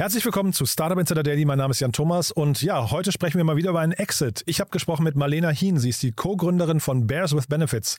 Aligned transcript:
Herzlich 0.00 0.24
willkommen 0.24 0.54
zu 0.54 0.64
Startup 0.64 0.98
Insider 0.98 1.22
Daily. 1.22 1.44
Mein 1.44 1.58
Name 1.58 1.72
ist 1.72 1.80
Jan 1.80 1.92
Thomas 1.92 2.32
und 2.32 2.62
ja, 2.62 2.90
heute 2.90 3.12
sprechen 3.12 3.36
wir 3.36 3.44
mal 3.44 3.56
wieder 3.56 3.68
über 3.68 3.80
einen 3.80 3.92
Exit. 3.92 4.42
Ich 4.46 4.58
habe 4.58 4.70
gesprochen 4.70 5.04
mit 5.04 5.14
Marlena 5.14 5.50
Hien. 5.50 5.78
Sie 5.78 5.90
ist 5.90 6.02
die 6.02 6.12
Co-Gründerin 6.12 6.80
von 6.80 7.06
Bears 7.06 7.36
with 7.36 7.48
Benefits. 7.48 7.98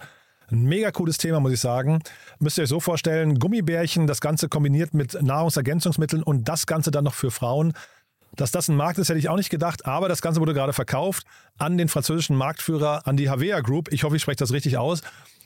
Ein 0.49 0.63
mega 0.63 0.89
cooles 0.89 1.19
Thema, 1.19 1.39
muss 1.39 1.51
ich 1.51 1.59
sagen. 1.59 1.99
Müsst 2.39 2.57
ihr 2.57 2.63
euch 2.63 2.69
so 2.69 2.79
vorstellen, 2.79 3.37
Gummibärchen, 3.37 4.07
das 4.07 4.19
Ganze 4.19 4.49
kombiniert 4.49 4.95
mit 4.95 5.21
Nahrungsergänzungsmitteln 5.21 6.23
und 6.23 6.45
das 6.45 6.65
Ganze 6.65 6.89
dann 6.89 7.03
noch 7.03 7.13
für 7.13 7.29
Frauen. 7.29 7.73
Dass 8.35 8.49
das 8.49 8.67
ein 8.67 8.75
Markt 8.75 8.97
ist, 8.97 9.09
hätte 9.09 9.19
ich 9.19 9.29
auch 9.29 9.37
nicht 9.37 9.51
gedacht, 9.51 9.85
aber 9.85 10.09
das 10.09 10.23
Ganze 10.23 10.41
wurde 10.41 10.55
gerade 10.55 10.73
verkauft 10.73 11.27
an 11.59 11.77
den 11.77 11.87
französischen 11.87 12.35
Marktführer, 12.35 13.05
an 13.05 13.15
die 13.15 13.29
Havea 13.29 13.59
Group. 13.59 13.93
Ich 13.93 14.05
hoffe, 14.05 14.15
ich 14.15 14.23
spreche 14.23 14.37
das 14.37 14.51
richtig 14.51 14.75
aus. 14.79 15.03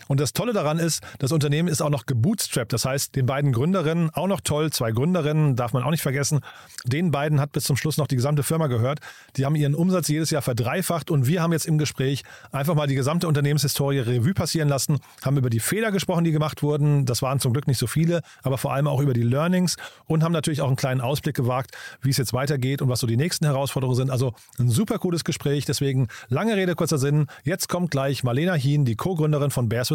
Und 0.07 0.19
das 0.19 0.33
Tolle 0.33 0.53
daran 0.53 0.79
ist, 0.79 1.03
das 1.19 1.31
Unternehmen 1.31 1.67
ist 1.67 1.81
auch 1.81 1.89
noch 1.89 2.05
gebootstrapped. 2.05 2.73
Das 2.73 2.85
heißt, 2.85 3.15
den 3.15 3.25
beiden 3.25 3.51
Gründerinnen, 3.51 4.09
auch 4.11 4.27
noch 4.27 4.41
toll, 4.41 4.71
zwei 4.71 4.91
Gründerinnen, 4.91 5.55
darf 5.55 5.73
man 5.73 5.83
auch 5.83 5.91
nicht 5.91 6.03
vergessen, 6.03 6.41
den 6.85 7.11
beiden 7.11 7.39
hat 7.39 7.51
bis 7.51 7.63
zum 7.63 7.77
Schluss 7.77 7.97
noch 7.97 8.07
die 8.07 8.15
gesamte 8.15 8.43
Firma 8.43 8.67
gehört. 8.67 8.99
Die 9.35 9.45
haben 9.45 9.55
ihren 9.55 9.75
Umsatz 9.75 10.07
jedes 10.07 10.29
Jahr 10.29 10.41
verdreifacht 10.41 11.09
und 11.09 11.27
wir 11.27 11.41
haben 11.41 11.51
jetzt 11.53 11.65
im 11.65 11.77
Gespräch 11.77 12.23
einfach 12.51 12.75
mal 12.75 12.87
die 12.87 12.95
gesamte 12.95 13.27
Unternehmenshistorie 13.27 13.99
Revue 13.99 14.33
passieren 14.33 14.69
lassen, 14.69 14.99
haben 15.23 15.37
über 15.37 15.49
die 15.49 15.59
Fehler 15.59 15.91
gesprochen, 15.91 16.23
die 16.23 16.31
gemacht 16.31 16.61
wurden. 16.63 17.05
Das 17.05 17.21
waren 17.21 17.39
zum 17.39 17.53
Glück 17.53 17.67
nicht 17.67 17.79
so 17.79 17.87
viele, 17.87 18.21
aber 18.43 18.57
vor 18.57 18.73
allem 18.73 18.87
auch 18.87 19.01
über 19.01 19.13
die 19.13 19.23
Learnings 19.23 19.77
und 20.05 20.23
haben 20.23 20.31
natürlich 20.31 20.61
auch 20.61 20.67
einen 20.67 20.75
kleinen 20.75 21.01
Ausblick 21.01 21.35
gewagt, 21.35 21.71
wie 22.01 22.09
es 22.09 22.17
jetzt 22.17 22.33
weitergeht 22.33 22.81
und 22.81 22.89
was 22.89 22.99
so 22.99 23.07
die 23.07 23.17
nächsten 23.17 23.45
Herausforderungen 23.45 23.95
sind. 23.95 24.09
Also 24.11 24.33
ein 24.59 24.69
super 24.69 24.99
cooles 24.99 25.23
Gespräch. 25.23 25.65
Deswegen 25.65 26.07
lange 26.29 26.55
Rede, 26.55 26.75
kurzer 26.75 26.97
Sinn. 26.97 27.27
Jetzt 27.43 27.69
kommt 27.69 27.91
gleich 27.91 28.23
Marlena 28.23 28.53
Hien, 28.53 28.85
die 28.85 28.95
Co-Gründerin 28.95 29.51
von 29.51 29.69
Bears 29.69 29.94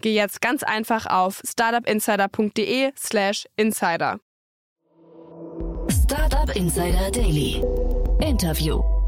geh 0.00 0.14
jetzt 0.14 0.40
ganz 0.40 0.62
einfach 0.62 1.06
auf 1.06 1.42
startupinsider.de/slash 1.44 3.46
insider. 3.56 4.20
Startup 5.88 6.56
Insider 6.56 7.10
Daily. 7.10 7.62
Interview. 8.20 9.01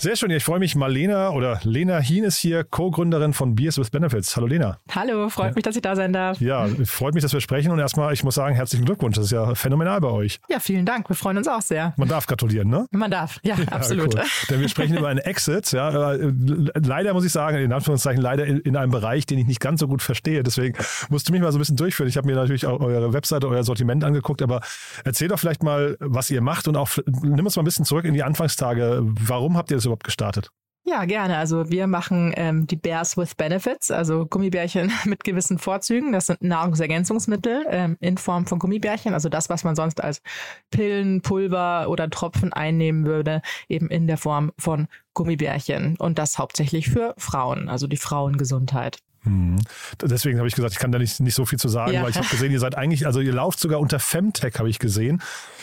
Sehr 0.00 0.16
schön, 0.16 0.30
ich 0.30 0.42
freue 0.42 0.60
mich. 0.60 0.76
Marlena 0.76 1.28
oder 1.28 1.60
Lena 1.62 1.98
Hien 1.98 2.24
ist 2.24 2.38
hier, 2.38 2.64
Co-Gründerin 2.64 3.34
von 3.34 3.54
Beers 3.54 3.76
with 3.76 3.90
Benefits. 3.90 4.34
Hallo 4.34 4.46
Lena. 4.46 4.78
Hallo, 4.92 5.28
freut 5.28 5.48
ja. 5.48 5.54
mich, 5.56 5.62
dass 5.62 5.76
ich 5.76 5.82
da 5.82 5.94
sein 5.94 6.14
darf. 6.14 6.40
Ja, 6.40 6.66
freut 6.86 7.12
mich, 7.12 7.22
dass 7.22 7.34
wir 7.34 7.42
sprechen 7.42 7.70
und 7.70 7.78
erstmal, 7.78 8.10
ich 8.14 8.24
muss 8.24 8.36
sagen, 8.36 8.54
herzlichen 8.54 8.86
Glückwunsch. 8.86 9.16
Das 9.16 9.26
ist 9.26 9.32
ja 9.32 9.54
phänomenal 9.54 10.00
bei 10.00 10.08
euch. 10.08 10.40
Ja, 10.48 10.58
vielen 10.58 10.86
Dank. 10.86 11.06
Wir 11.10 11.16
freuen 11.16 11.36
uns 11.36 11.48
auch 11.48 11.60
sehr. 11.60 11.92
Man 11.98 12.08
darf 12.08 12.26
gratulieren, 12.26 12.70
ne? 12.70 12.86
Man 12.92 13.10
darf, 13.10 13.40
ja, 13.42 13.56
ja 13.58 13.68
absolut. 13.72 14.14
Cool. 14.14 14.22
Denn 14.48 14.60
wir 14.62 14.70
sprechen 14.70 14.96
über 14.96 15.08
einen 15.08 15.18
Exit. 15.18 15.70
Ja, 15.72 16.14
leider 16.16 17.12
muss 17.12 17.26
ich 17.26 17.32
sagen, 17.32 17.58
in 17.58 17.70
Anführungszeichen 17.70 18.22
leider 18.22 18.46
in, 18.46 18.76
einem 18.78 18.92
Bereich, 18.92 19.26
den 19.26 19.38
ich 19.38 19.46
nicht 19.46 19.60
ganz 19.60 19.80
so 19.80 19.86
gut 19.86 20.00
verstehe. 20.00 20.42
Deswegen 20.42 20.78
musst 21.10 21.28
du 21.28 21.32
mich 21.32 21.42
mal 21.42 21.52
so 21.52 21.58
ein 21.58 21.60
bisschen 21.60 21.76
durchführen. 21.76 22.08
Ich 22.08 22.16
habe 22.16 22.26
mir 22.26 22.36
natürlich 22.36 22.64
auch 22.64 22.80
eure 22.80 23.12
Webseite, 23.12 23.46
euer 23.48 23.64
Sortiment 23.64 24.02
angeguckt, 24.02 24.40
aber 24.40 24.62
erzähl 25.04 25.28
doch 25.28 25.38
vielleicht 25.38 25.62
mal, 25.62 25.98
was 26.00 26.30
ihr 26.30 26.40
macht 26.40 26.68
und 26.68 26.78
auch 26.78 26.88
nimm 27.04 27.44
uns 27.44 27.54
mal 27.56 27.60
ein 27.60 27.66
bisschen 27.66 27.84
zurück 27.84 28.06
in 28.06 28.14
die 28.14 28.22
Anfangstage. 28.22 29.02
Warum 29.02 29.58
habt 29.58 29.70
ihr 29.70 29.76
das 29.76 29.89
überhaupt 29.90 30.04
gestartet? 30.04 30.50
Ja, 30.84 31.04
gerne. 31.04 31.36
Also 31.36 31.70
wir 31.70 31.86
machen 31.86 32.32
ähm, 32.36 32.66
die 32.66 32.76
Bears 32.76 33.16
with 33.16 33.34
Benefits, 33.34 33.90
also 33.90 34.26
Gummibärchen 34.26 34.90
mit 35.04 35.24
gewissen 35.24 35.58
Vorzügen. 35.58 36.12
Das 36.12 36.26
sind 36.26 36.42
Nahrungsergänzungsmittel 36.42 37.66
ähm, 37.68 37.96
in 38.00 38.16
Form 38.16 38.46
von 38.46 38.58
Gummibärchen, 38.58 39.12
also 39.12 39.28
das, 39.28 39.50
was 39.50 39.62
man 39.62 39.76
sonst 39.76 40.02
als 40.02 40.22
Pillen, 40.70 41.20
Pulver 41.20 41.88
oder 41.88 42.08
Tropfen 42.08 42.52
einnehmen 42.52 43.04
würde, 43.04 43.42
eben 43.68 43.88
in 43.88 44.06
der 44.06 44.16
Form 44.16 44.52
von 44.58 44.88
Gummibärchen. 45.12 45.96
Und 45.98 46.18
das 46.18 46.38
hauptsächlich 46.38 46.88
für 46.88 47.14
Frauen, 47.18 47.68
also 47.68 47.86
die 47.86 47.98
Frauengesundheit. 47.98 48.98
Mhm. 49.24 49.58
Deswegen 50.00 50.38
habe 50.38 50.48
ich 50.48 50.54
gesagt, 50.54 50.72
ich 50.72 50.78
kann 50.78 50.92
da 50.92 50.98
nicht, 50.98 51.20
nicht 51.20 51.34
so 51.34 51.44
viel 51.44 51.58
zu 51.58 51.68
sagen, 51.68 51.92
ja. 51.92 52.02
weil 52.02 52.10
ich 52.10 52.16
habe 52.16 52.28
gesehen, 52.28 52.52
ihr 52.52 52.60
seid 52.60 52.74
eigentlich, 52.74 53.06
also 53.06 53.20
ihr 53.20 53.32
lauft 53.32 53.60
sogar 53.60 53.80
unter 53.80 53.98
Femtech, 53.98 54.54
habe 54.58 54.70
ich 54.70 54.78
gesehen. 54.78 55.20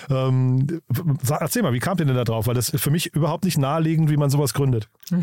Ähm, 0.09 0.81
erzähl 1.29 1.63
mal, 1.63 1.73
wie 1.73 1.79
kamt 1.79 1.99
ihr 1.99 2.05
denn 2.05 2.15
da 2.15 2.23
drauf? 2.23 2.47
Weil 2.47 2.53
das 2.53 2.69
ist 2.69 2.83
für 2.83 2.91
mich 2.91 3.13
überhaupt 3.15 3.45
nicht 3.45 3.57
naheliegend, 3.57 4.09
wie 4.09 4.17
man 4.17 4.29
sowas 4.29 4.53
gründet. 4.53 4.89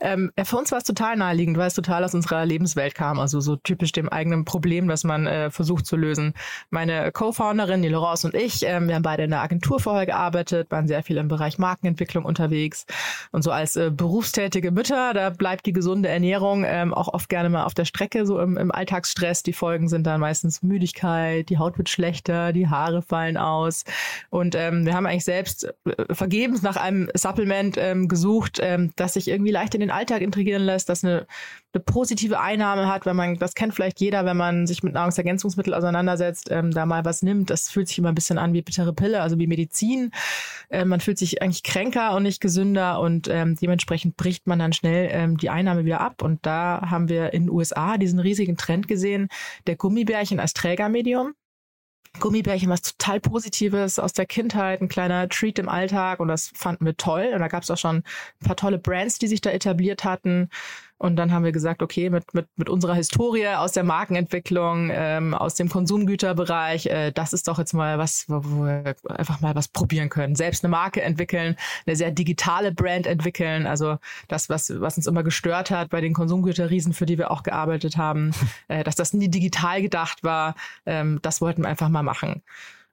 ähm, 0.00 0.32
für 0.42 0.56
uns 0.56 0.72
war 0.72 0.78
es 0.78 0.84
total 0.84 1.16
naheliegend, 1.16 1.56
weil 1.56 1.68
es 1.68 1.74
total 1.74 2.02
aus 2.04 2.14
unserer 2.14 2.44
Lebenswelt 2.44 2.94
kam. 2.94 3.20
Also 3.20 3.40
so 3.40 3.56
typisch 3.56 3.92
dem 3.92 4.08
eigenen 4.08 4.44
Problem, 4.44 4.88
das 4.88 5.04
man 5.04 5.26
äh, 5.26 5.50
versucht 5.50 5.86
zu 5.86 5.96
lösen. 5.96 6.34
Meine 6.70 7.12
Co-Founderin, 7.12 7.82
die 7.82 7.88
Laurence 7.88 8.24
und 8.24 8.34
ich, 8.34 8.64
ähm, 8.64 8.88
wir 8.88 8.96
haben 8.96 9.02
beide 9.02 9.24
in 9.24 9.30
der 9.30 9.42
Agentur 9.42 9.78
vorher 9.78 10.06
gearbeitet, 10.06 10.70
waren 10.70 10.88
sehr 10.88 11.02
viel 11.02 11.16
im 11.18 11.28
Bereich 11.28 11.58
Markenentwicklung 11.58 12.24
unterwegs. 12.24 12.86
Und 13.30 13.42
so 13.42 13.52
als 13.52 13.76
äh, 13.76 13.90
berufstätige 13.90 14.72
Mütter, 14.72 15.14
da 15.14 15.30
bleibt 15.30 15.66
die 15.66 15.72
gesunde 15.72 16.08
Ernährung 16.08 16.64
ähm, 16.66 16.92
auch 16.92 17.08
oft 17.14 17.28
gerne 17.28 17.43
mal 17.48 17.64
auf 17.64 17.74
der 17.74 17.84
Strecke, 17.84 18.26
so 18.26 18.40
im, 18.40 18.56
im 18.56 18.70
Alltagsstress. 18.70 19.42
Die 19.42 19.52
Folgen 19.52 19.88
sind 19.88 20.06
dann 20.06 20.20
meistens 20.20 20.62
Müdigkeit, 20.62 21.48
die 21.48 21.58
Haut 21.58 21.78
wird 21.78 21.88
schlechter, 21.88 22.52
die 22.52 22.68
Haare 22.68 23.02
fallen 23.02 23.36
aus. 23.36 23.84
Und 24.30 24.54
ähm, 24.54 24.86
wir 24.86 24.94
haben 24.94 25.06
eigentlich 25.06 25.24
selbst 25.24 25.72
äh, 25.84 26.14
vergebens 26.14 26.62
nach 26.62 26.76
einem 26.76 27.08
Supplement 27.14 27.76
ähm, 27.78 28.08
gesucht, 28.08 28.58
ähm, 28.62 28.92
das 28.96 29.14
sich 29.14 29.28
irgendwie 29.28 29.50
leicht 29.50 29.74
in 29.74 29.80
den 29.80 29.90
Alltag 29.90 30.22
integrieren 30.22 30.62
lässt, 30.62 30.88
das 30.88 31.04
eine, 31.04 31.26
eine 31.72 31.82
positive 31.82 32.40
Einnahme 32.40 32.88
hat, 32.88 33.06
wenn 33.06 33.16
man, 33.16 33.36
das 33.36 33.54
kennt 33.54 33.74
vielleicht 33.74 34.00
jeder, 34.00 34.24
wenn 34.24 34.36
man 34.36 34.66
sich 34.66 34.82
mit 34.82 34.94
Nahrungsergänzungsmitteln 34.94 35.74
auseinandersetzt, 35.74 36.48
ähm, 36.50 36.70
da 36.70 36.86
mal 36.86 37.04
was 37.04 37.22
nimmt. 37.22 37.50
Das 37.50 37.68
fühlt 37.68 37.88
sich 37.88 37.98
immer 37.98 38.08
ein 38.08 38.14
bisschen 38.14 38.38
an 38.38 38.52
wie 38.52 38.62
bittere 38.62 38.92
Pille, 38.92 39.20
also 39.20 39.38
wie 39.38 39.46
Medizin. 39.46 40.12
Ähm, 40.70 40.88
man 40.88 41.00
fühlt 41.00 41.18
sich 41.18 41.42
eigentlich 41.42 41.62
kränker 41.62 42.14
und 42.14 42.22
nicht 42.22 42.40
gesünder 42.40 43.00
und 43.00 43.28
ähm, 43.28 43.56
dementsprechend 43.60 44.16
bricht 44.16 44.46
man 44.46 44.58
dann 44.58 44.72
schnell 44.72 45.08
ähm, 45.12 45.36
die 45.36 45.50
Einnahme 45.50 45.84
wieder 45.84 46.00
ab. 46.00 46.22
Und 46.22 46.46
da 46.46 46.82
haben 46.90 47.08
wir 47.08 47.33
in 47.34 47.44
den 47.44 47.50
USA 47.50 47.98
diesen 47.98 48.20
riesigen 48.20 48.56
Trend 48.56 48.88
gesehen, 48.88 49.28
der 49.66 49.76
Gummibärchen 49.76 50.40
als 50.40 50.54
Trägermedium. 50.54 51.34
Gummibärchen, 52.20 52.70
was 52.70 52.82
total 52.82 53.20
Positives 53.20 53.98
aus 53.98 54.12
der 54.12 54.26
Kindheit, 54.26 54.80
ein 54.80 54.88
kleiner 54.88 55.28
Treat 55.28 55.58
im 55.58 55.68
Alltag 55.68 56.20
und 56.20 56.28
das 56.28 56.52
fanden 56.54 56.86
wir 56.86 56.96
toll. 56.96 57.30
Und 57.34 57.40
da 57.40 57.48
gab 57.48 57.64
es 57.64 57.70
auch 57.70 57.76
schon 57.76 57.96
ein 57.96 58.46
paar 58.46 58.56
tolle 58.56 58.78
Brands, 58.78 59.18
die 59.18 59.26
sich 59.26 59.40
da 59.40 59.50
etabliert 59.50 60.04
hatten. 60.04 60.48
Und 60.96 61.16
dann 61.16 61.32
haben 61.32 61.44
wir 61.44 61.52
gesagt, 61.52 61.82
okay, 61.82 62.08
mit, 62.08 62.34
mit, 62.34 62.46
mit 62.56 62.68
unserer 62.68 62.94
Historie 62.94 63.48
aus 63.48 63.72
der 63.72 63.82
Markenentwicklung, 63.82 64.90
ähm, 64.92 65.34
aus 65.34 65.54
dem 65.54 65.68
Konsumgüterbereich, 65.68 66.86
äh, 66.86 67.10
das 67.10 67.32
ist 67.32 67.48
doch 67.48 67.58
jetzt 67.58 67.72
mal 67.72 67.98
was, 67.98 68.26
wo, 68.28 68.40
wo 68.44 68.64
wir 68.64 68.94
einfach 69.08 69.40
mal 69.40 69.54
was 69.56 69.68
probieren 69.68 70.08
können. 70.08 70.36
Selbst 70.36 70.64
eine 70.64 70.70
Marke 70.70 71.02
entwickeln, 71.02 71.56
eine 71.86 71.96
sehr 71.96 72.12
digitale 72.12 72.72
Brand 72.72 73.06
entwickeln. 73.06 73.66
Also 73.66 73.98
das, 74.28 74.48
was, 74.48 74.72
was 74.80 74.96
uns 74.96 75.06
immer 75.06 75.24
gestört 75.24 75.70
hat 75.70 75.90
bei 75.90 76.00
den 76.00 76.14
Konsumgüterriesen, 76.14 76.92
für 76.92 77.06
die 77.06 77.18
wir 77.18 77.30
auch 77.32 77.42
gearbeitet 77.42 77.96
haben, 77.96 78.30
äh, 78.68 78.84
dass 78.84 78.94
das 78.94 79.12
nie 79.12 79.28
digital 79.28 79.82
gedacht 79.82 80.22
war, 80.22 80.54
ähm, 80.86 81.18
das 81.22 81.40
wollten 81.40 81.62
wir 81.62 81.68
einfach 81.68 81.88
mal 81.88 82.04
machen. 82.04 82.42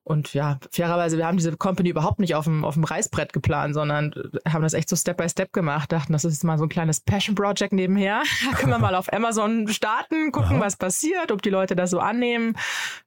Und 0.04 0.34
ja, 0.34 0.58
fairerweise, 0.72 1.18
wir 1.18 1.28
haben 1.28 1.38
diese 1.38 1.56
Company 1.56 1.90
überhaupt 1.90 2.20
nicht 2.20 2.34
auf 2.34 2.46
dem, 2.46 2.66
auf 2.66 2.74
dem 2.74 2.84
Reißbrett 2.84 3.34
geplant, 3.34 3.76
sondern 3.76 4.14
haben 4.48 4.64
das 4.64 4.74
echt 4.74 4.90
so 4.90 4.96
Step 4.96 5.18
by 5.18 5.30
Step 5.30 5.54
gemacht. 5.54 5.92
Dachten, 5.92 6.14
das 6.14 6.26
ist 6.26 6.34
jetzt 6.34 6.44
mal 6.44 6.58
so 6.58 6.66
ein 6.66 6.70
kleines 6.70 7.00
Passion 7.00 7.36
Project 7.36 7.74
nebenher. 7.74 8.24
Da 8.52 8.58
können 8.58 8.72
wir 8.72 8.80
mal 8.80 8.96
auf 8.96 9.12
Amazon 9.14 9.68
starten, 9.68 10.32
gucken, 10.32 10.58
Aha. 10.58 10.66
was 10.66 10.76
passiert, 10.76 11.32
ob 11.32 11.42
die 11.42 11.50
Leute 11.50 11.76
das 11.76 11.92
so 11.92 12.00
annehmen. 12.00 12.58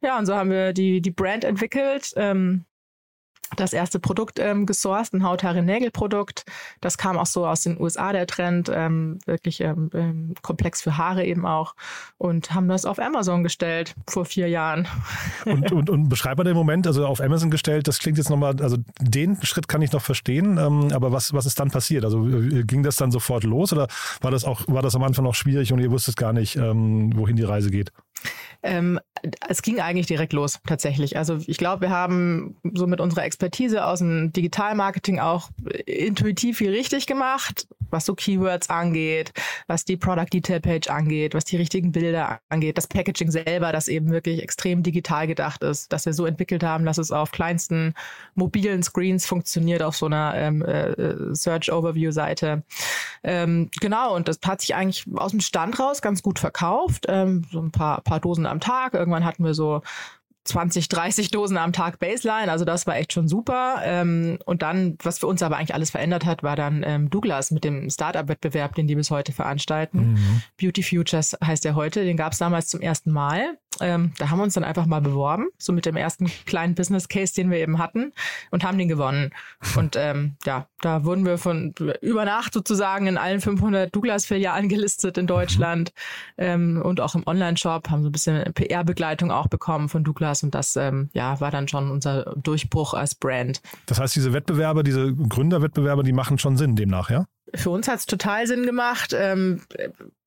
Ja, 0.00 0.18
und 0.18 0.26
so 0.26 0.34
haben 0.34 0.50
wir 0.50 0.72
die, 0.72 1.02
die 1.02 1.10
Brand 1.10 1.44
entwickelt. 1.44 2.12
Ähm, 2.16 2.64
das 3.56 3.72
erste 3.72 3.98
Produkt 3.98 4.38
ähm, 4.38 4.66
gesourced, 4.66 5.14
ein 5.14 5.24
Haut-Haare-Nägel-Produkt. 5.24 6.44
Das 6.80 6.98
kam 6.98 7.18
auch 7.18 7.26
so 7.26 7.46
aus 7.46 7.62
den 7.62 7.80
USA, 7.80 8.12
der 8.12 8.26
Trend, 8.26 8.70
ähm, 8.72 9.18
wirklich 9.26 9.60
ähm, 9.60 9.90
ähm, 9.94 10.34
komplex 10.42 10.82
für 10.82 10.96
Haare 10.96 11.24
eben 11.24 11.46
auch. 11.46 11.74
Und 12.18 12.52
haben 12.54 12.68
das 12.68 12.84
auf 12.84 12.98
Amazon 12.98 13.42
gestellt 13.42 13.94
vor 14.08 14.24
vier 14.24 14.48
Jahren. 14.48 14.88
Und, 15.44 15.72
und, 15.72 15.90
und 15.90 16.08
beschreib 16.08 16.38
mal 16.38 16.44
den 16.44 16.56
Moment, 16.56 16.86
also 16.86 17.06
auf 17.06 17.20
Amazon 17.20 17.50
gestellt, 17.50 17.88
das 17.88 17.98
klingt 17.98 18.18
jetzt 18.18 18.30
nochmal, 18.30 18.60
also 18.60 18.76
den 19.00 19.40
Schritt 19.42 19.68
kann 19.68 19.82
ich 19.82 19.92
noch 19.92 20.02
verstehen, 20.02 20.58
ähm, 20.58 20.92
aber 20.92 21.12
was, 21.12 21.32
was 21.32 21.46
ist 21.46 21.60
dann 21.60 21.70
passiert? 21.70 22.04
Also 22.04 22.26
äh, 22.26 22.64
ging 22.64 22.82
das 22.82 22.96
dann 22.96 23.10
sofort 23.10 23.44
los 23.44 23.72
oder 23.72 23.88
war 24.20 24.30
das 24.30 24.44
auch, 24.44 24.62
war 24.66 24.82
das 24.82 24.94
am 24.94 25.02
Anfang 25.02 25.24
noch 25.24 25.34
schwierig 25.34 25.72
und 25.72 25.78
ihr 25.78 25.90
wusstet 25.90 26.16
gar 26.16 26.32
nicht, 26.32 26.56
ähm, 26.56 27.12
wohin 27.16 27.36
die 27.36 27.44
Reise 27.44 27.70
geht? 27.70 27.92
Ähm, 28.64 28.98
es 29.48 29.62
ging 29.62 29.80
eigentlich 29.80 30.06
direkt 30.06 30.32
los, 30.32 30.58
tatsächlich. 30.66 31.16
Also 31.16 31.38
ich 31.46 31.58
glaube, 31.58 31.82
wir 31.82 31.90
haben 31.90 32.56
so 32.74 32.86
mit 32.86 33.00
unserer 33.00 33.24
Expertise 33.24 33.84
aus 33.84 34.00
dem 34.00 34.32
Digitalmarketing 34.32 35.20
auch 35.20 35.50
intuitiv 35.86 36.58
viel 36.58 36.70
richtig 36.70 37.06
gemacht, 37.06 37.66
was 37.90 38.06
so 38.06 38.14
Keywords 38.14 38.70
angeht, 38.70 39.32
was 39.66 39.84
die 39.84 39.96
Product 39.96 40.26
Detail 40.32 40.60
Page 40.60 40.88
angeht, 40.88 41.34
was 41.34 41.44
die 41.44 41.56
richtigen 41.56 41.92
Bilder 41.92 42.40
angeht, 42.48 42.76
das 42.76 42.86
Packaging 42.86 43.30
selber, 43.30 43.72
das 43.72 43.88
eben 43.88 44.10
wirklich 44.10 44.42
extrem 44.42 44.82
digital 44.82 45.26
gedacht 45.26 45.62
ist, 45.62 45.92
dass 45.92 46.06
wir 46.06 46.12
so 46.12 46.26
entwickelt 46.26 46.64
haben, 46.64 46.84
dass 46.84 46.98
es 46.98 47.10
auf 47.10 47.30
kleinsten 47.30 47.94
mobilen 48.34 48.82
Screens 48.82 49.26
funktioniert 49.26 49.82
auf 49.82 49.96
so 49.96 50.06
einer 50.06 50.34
ähm, 50.36 50.62
äh, 50.62 51.34
Search 51.34 51.72
Overview 51.72 52.12
Seite. 52.12 52.62
Ähm, 53.22 53.70
genau, 53.80 54.14
und 54.14 54.28
das 54.28 54.38
hat 54.44 54.60
sich 54.60 54.74
eigentlich 54.74 55.04
aus 55.16 55.30
dem 55.30 55.40
Stand 55.40 55.78
raus 55.78 56.02
ganz 56.02 56.22
gut 56.22 56.38
verkauft. 56.38 57.06
Ähm, 57.08 57.42
so 57.50 57.60
ein 57.60 57.70
paar, 57.70 58.00
paar 58.02 58.20
Dosen 58.20 58.46
am 58.54 58.60
Tag. 58.60 58.94
Irgendwann 58.94 59.24
hatten 59.24 59.44
wir 59.44 59.54
so 59.54 59.82
20, 60.44 60.88
30 60.88 61.30
Dosen 61.30 61.56
am 61.56 61.72
Tag 61.72 61.98
Baseline. 61.98 62.52
Also 62.52 62.64
das 62.64 62.86
war 62.86 62.96
echt 62.96 63.12
schon 63.12 63.28
super. 63.28 63.80
Ähm, 63.82 64.38
und 64.44 64.62
dann, 64.62 64.98
was 65.02 65.18
für 65.18 65.26
uns 65.26 65.42
aber 65.42 65.56
eigentlich 65.56 65.74
alles 65.74 65.90
verändert 65.90 66.26
hat, 66.26 66.42
war 66.42 66.54
dann 66.54 66.84
ähm, 66.86 67.08
Douglas 67.08 67.50
mit 67.50 67.64
dem 67.64 67.88
Startup-Wettbewerb, 67.88 68.74
den 68.74 68.86
die 68.86 68.94
bis 68.94 69.10
heute 69.10 69.32
veranstalten. 69.32 70.12
Mhm. 70.12 70.42
Beauty 70.58 70.82
Futures 70.82 71.36
heißt 71.42 71.64
der 71.64 71.74
heute. 71.74 72.04
Den 72.04 72.18
gab 72.18 72.32
es 72.32 72.38
damals 72.38 72.68
zum 72.68 72.82
ersten 72.82 73.10
Mal. 73.10 73.58
Ähm, 73.80 74.12
da 74.18 74.30
haben 74.30 74.38
wir 74.38 74.44
uns 74.44 74.54
dann 74.54 74.64
einfach 74.64 74.86
mal 74.86 75.00
beworben, 75.00 75.48
so 75.58 75.72
mit 75.72 75.86
dem 75.86 75.96
ersten 75.96 76.30
kleinen 76.46 76.74
Business 76.74 77.08
Case, 77.08 77.34
den 77.34 77.50
wir 77.50 77.58
eben 77.58 77.78
hatten 77.78 78.12
und 78.50 78.64
haben 78.64 78.78
den 78.78 78.88
gewonnen. 78.88 79.30
Und 79.76 79.96
ähm, 79.96 80.36
ja, 80.44 80.68
da 80.80 81.04
wurden 81.04 81.24
wir 81.24 81.38
von 81.38 81.74
über 82.00 82.24
Nacht 82.24 82.54
sozusagen 82.54 83.06
in 83.06 83.18
allen 83.18 83.40
500 83.40 83.94
Douglas-Filialen 83.94 84.68
gelistet 84.68 85.18
in 85.18 85.26
Deutschland 85.26 85.92
ähm, 86.38 86.80
und 86.82 87.00
auch 87.00 87.14
im 87.14 87.26
Online-Shop, 87.26 87.90
haben 87.90 88.02
so 88.02 88.08
ein 88.08 88.12
bisschen 88.12 88.52
PR-Begleitung 88.52 89.30
auch 89.30 89.48
bekommen 89.48 89.88
von 89.88 90.04
Douglas 90.04 90.42
und 90.42 90.54
das 90.54 90.76
ähm, 90.76 91.10
ja, 91.12 91.40
war 91.40 91.50
dann 91.50 91.66
schon 91.68 91.90
unser 91.90 92.34
Durchbruch 92.36 92.94
als 92.94 93.14
Brand. 93.14 93.62
Das 93.86 93.98
heißt, 93.98 94.14
diese 94.14 94.32
Wettbewerbe, 94.32 94.84
diese 94.84 95.14
Gründerwettbewerbe, 95.14 96.02
die 96.02 96.12
machen 96.12 96.38
schon 96.38 96.56
Sinn 96.56 96.76
demnach, 96.76 97.10
ja? 97.10 97.26
Für 97.54 97.70
uns 97.70 97.88
hat 97.88 98.00
es 98.00 98.06
total 98.06 98.46
Sinn 98.46 98.64
gemacht. 98.64 99.14
Ähm, 99.16 99.60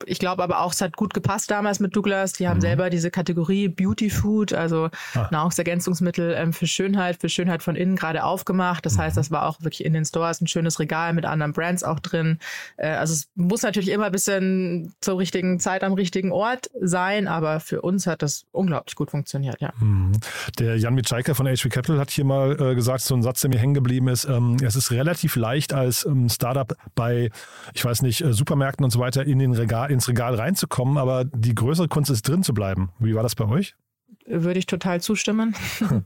ich 0.06 0.20
glaube 0.20 0.44
aber 0.44 0.62
auch, 0.62 0.74
es 0.74 0.82
hat 0.82 0.96
gut 0.96 1.14
gepasst 1.14 1.52
damals 1.52 1.80
mit 1.80 1.96
Douglas. 1.96 2.34
Die 2.34 2.48
haben 2.48 2.58
mhm. 2.58 2.62
selber 2.62 2.90
diese 2.90 3.12
Kategorie 3.12 3.68
Beauty 3.68 4.10
Food, 4.10 4.54
also 4.54 4.90
ah. 5.16 5.28
Nahrungsergänzungsmittel 5.32 6.36
ähm, 6.38 6.54
für 6.54 6.68
Schönheit, 6.68 7.20
für 7.20 7.30
Schönheit 7.30 7.64
von 7.64 7.76
innen 7.76 7.96
gerade 7.96 8.24
aufgemacht. 8.24 8.86
Das 8.86 8.96
mhm. 8.96 9.02
heißt, 9.02 9.18
das 9.18 9.32
war 9.32 9.48
auch 9.48 9.62
wirklich 9.62 9.84
in 9.84 9.94
den 9.94 10.06
Stores 10.06 10.42
ein 10.42 10.48
schönes 10.48 10.80
Regal 10.80 11.14
mit 11.14 11.26
anderen 11.26 11.54
Brands 11.54 11.84
auch 11.84 12.00
drin. 12.00 12.40
Äh, 12.78 12.90
also 12.90 13.14
es 13.14 13.30
muss 13.36 13.64
natürlich 13.64 13.90
immer 13.90 14.06
ein 14.06 14.12
bisschen 14.12 14.94
zur 15.02 15.18
richtigen 15.18 15.60
Zeit 15.60 15.84
am 15.84 15.94
richtigen 15.94 16.32
Ort 16.32 16.70
sein, 16.80 17.28
aber 17.28 17.60
für 17.60 17.82
uns 17.82 18.08
hat 18.08 18.22
das 18.22 18.46
unglaublich 18.52 18.96
gut 18.96 19.12
funktioniert, 19.12 19.60
ja. 19.60 19.74
Mhm. 19.80 20.14
Der 20.60 20.78
Jan 20.78 20.94
Mitschaiker 20.94 21.36
von 21.36 21.48
HV 21.48 21.70
Capital 21.70 22.00
hat 22.00 22.12
hier 22.12 22.26
mal 22.26 22.60
äh, 22.60 22.76
gesagt, 22.76 23.02
so 23.02 23.16
ein 23.16 23.24
Satz, 23.24 23.42
der 23.42 23.50
mir 23.50 23.60
hängen 23.60 23.74
geblieben 23.74 24.08
ist, 24.08 24.26
ähm, 24.26 24.58
es 24.64 24.76
ist 24.76 24.92
relativ 24.92 25.36
leicht 25.36 25.74
als 25.74 26.08
Startup 26.30 26.76
bei, 26.96 27.17
ich 27.74 27.86
weiß 27.86 28.02
nicht, 28.02 28.22
äh, 28.22 28.34
Supermärkten 28.34 28.84
und 28.84 28.92
so 28.92 29.00
weiter 29.00 29.26
in 29.26 29.40
den 29.40 29.54
Regal, 29.54 29.92
ins 29.92 30.08
Regal 30.08 30.36
reinzukommen, 30.36 30.98
aber 30.98 31.26
die 31.26 31.56
größere 31.56 31.88
Kunst 31.88 32.10
ist 32.10 32.28
drin 32.28 32.44
zu 32.44 32.54
bleiben. 32.54 32.90
Wie 33.00 33.16
war 33.16 33.24
das 33.24 33.36
bei 33.36 33.46
euch? 33.46 33.76
Würde 34.26 34.60
ich 34.60 34.66
total 34.66 35.02
zustimmen. 35.02 35.56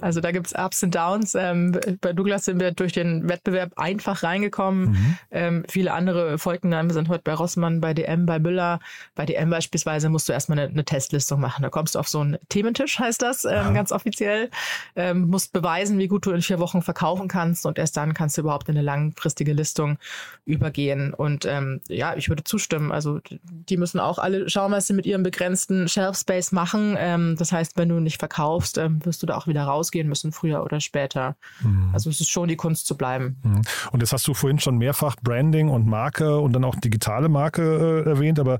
Also 0.00 0.20
da 0.20 0.30
gibt 0.30 0.46
es 0.46 0.54
Ups 0.54 0.82
und 0.82 0.94
Downs. 0.94 1.34
Ähm, 1.34 1.78
bei 2.00 2.12
Douglas 2.12 2.44
sind 2.44 2.60
wir 2.60 2.72
durch 2.72 2.92
den 2.92 3.28
Wettbewerb 3.28 3.72
einfach 3.76 4.22
reingekommen. 4.22 4.90
Mhm. 4.90 5.18
Ähm, 5.30 5.64
viele 5.68 5.92
andere 5.92 6.38
folgten 6.38 6.70
dann. 6.70 6.88
Wir 6.88 6.94
sind 6.94 7.08
heute 7.08 7.22
bei 7.24 7.34
Rossmann, 7.34 7.80
bei 7.80 7.94
DM, 7.94 8.26
bei 8.26 8.38
Müller. 8.38 8.80
Bei 9.14 9.26
DM 9.26 9.50
beispielsweise 9.50 10.08
musst 10.08 10.28
du 10.28 10.32
erstmal 10.32 10.58
eine, 10.58 10.70
eine 10.70 10.84
Testlistung 10.84 11.40
machen. 11.40 11.62
Da 11.62 11.70
kommst 11.70 11.94
du 11.94 11.98
auf 11.98 12.08
so 12.08 12.20
einen 12.20 12.38
Thementisch, 12.48 12.98
heißt 12.98 13.22
das, 13.22 13.44
ähm, 13.44 13.74
ganz 13.74 13.92
offiziell. 13.92 14.50
Ähm, 14.96 15.28
musst 15.28 15.52
beweisen, 15.52 15.98
wie 15.98 16.08
gut 16.08 16.26
du 16.26 16.32
in 16.32 16.42
vier 16.42 16.58
Wochen 16.58 16.82
verkaufen 16.82 17.28
kannst 17.28 17.66
und 17.66 17.78
erst 17.78 17.96
dann 17.96 18.14
kannst 18.14 18.36
du 18.36 18.42
überhaupt 18.42 18.68
in 18.68 18.76
eine 18.76 18.84
langfristige 18.84 19.52
Listung 19.52 19.98
übergehen. 20.44 21.14
Und 21.14 21.46
ähm, 21.46 21.80
ja, 21.88 22.14
ich 22.16 22.28
würde 22.28 22.44
zustimmen. 22.44 22.92
Also 22.92 23.20
die 23.40 23.76
müssen 23.76 24.00
auch 24.00 24.18
alle 24.18 24.48
schauen, 24.48 24.72
was 24.72 24.86
sie 24.86 24.92
mit 24.92 25.06
ihrem 25.06 25.22
begrenzten 25.22 25.88
Shelf 25.88 26.18
Space 26.18 26.52
machen. 26.52 26.96
Ähm, 26.98 27.36
das 27.38 27.52
heißt, 27.52 27.76
wenn 27.76 27.88
du 27.88 28.00
nicht 28.00 28.18
verkaufst, 28.18 28.76
wirst 28.76 29.22
du 29.22 29.26
da 29.26 29.36
auch 29.36 29.46
wieder 29.46 29.54
wieder 29.54 29.66
rausgehen 29.84 30.08
müssen, 30.08 30.32
früher 30.32 30.62
oder 30.62 30.80
später. 30.80 31.36
Mhm. 31.60 31.90
Also 31.92 32.10
es 32.10 32.20
ist 32.20 32.30
schon 32.30 32.48
die 32.48 32.56
Kunst 32.56 32.86
zu 32.86 32.96
bleiben. 32.96 33.36
Mhm. 33.42 33.62
Und 33.92 34.00
jetzt 34.00 34.12
hast 34.12 34.26
du 34.26 34.34
vorhin 34.34 34.58
schon 34.58 34.78
mehrfach 34.78 35.16
Branding 35.22 35.68
und 35.68 35.86
Marke 35.86 36.38
und 36.38 36.52
dann 36.52 36.64
auch 36.64 36.74
digitale 36.76 37.28
Marke 37.28 38.04
äh, 38.06 38.08
erwähnt, 38.08 38.40
aber 38.40 38.58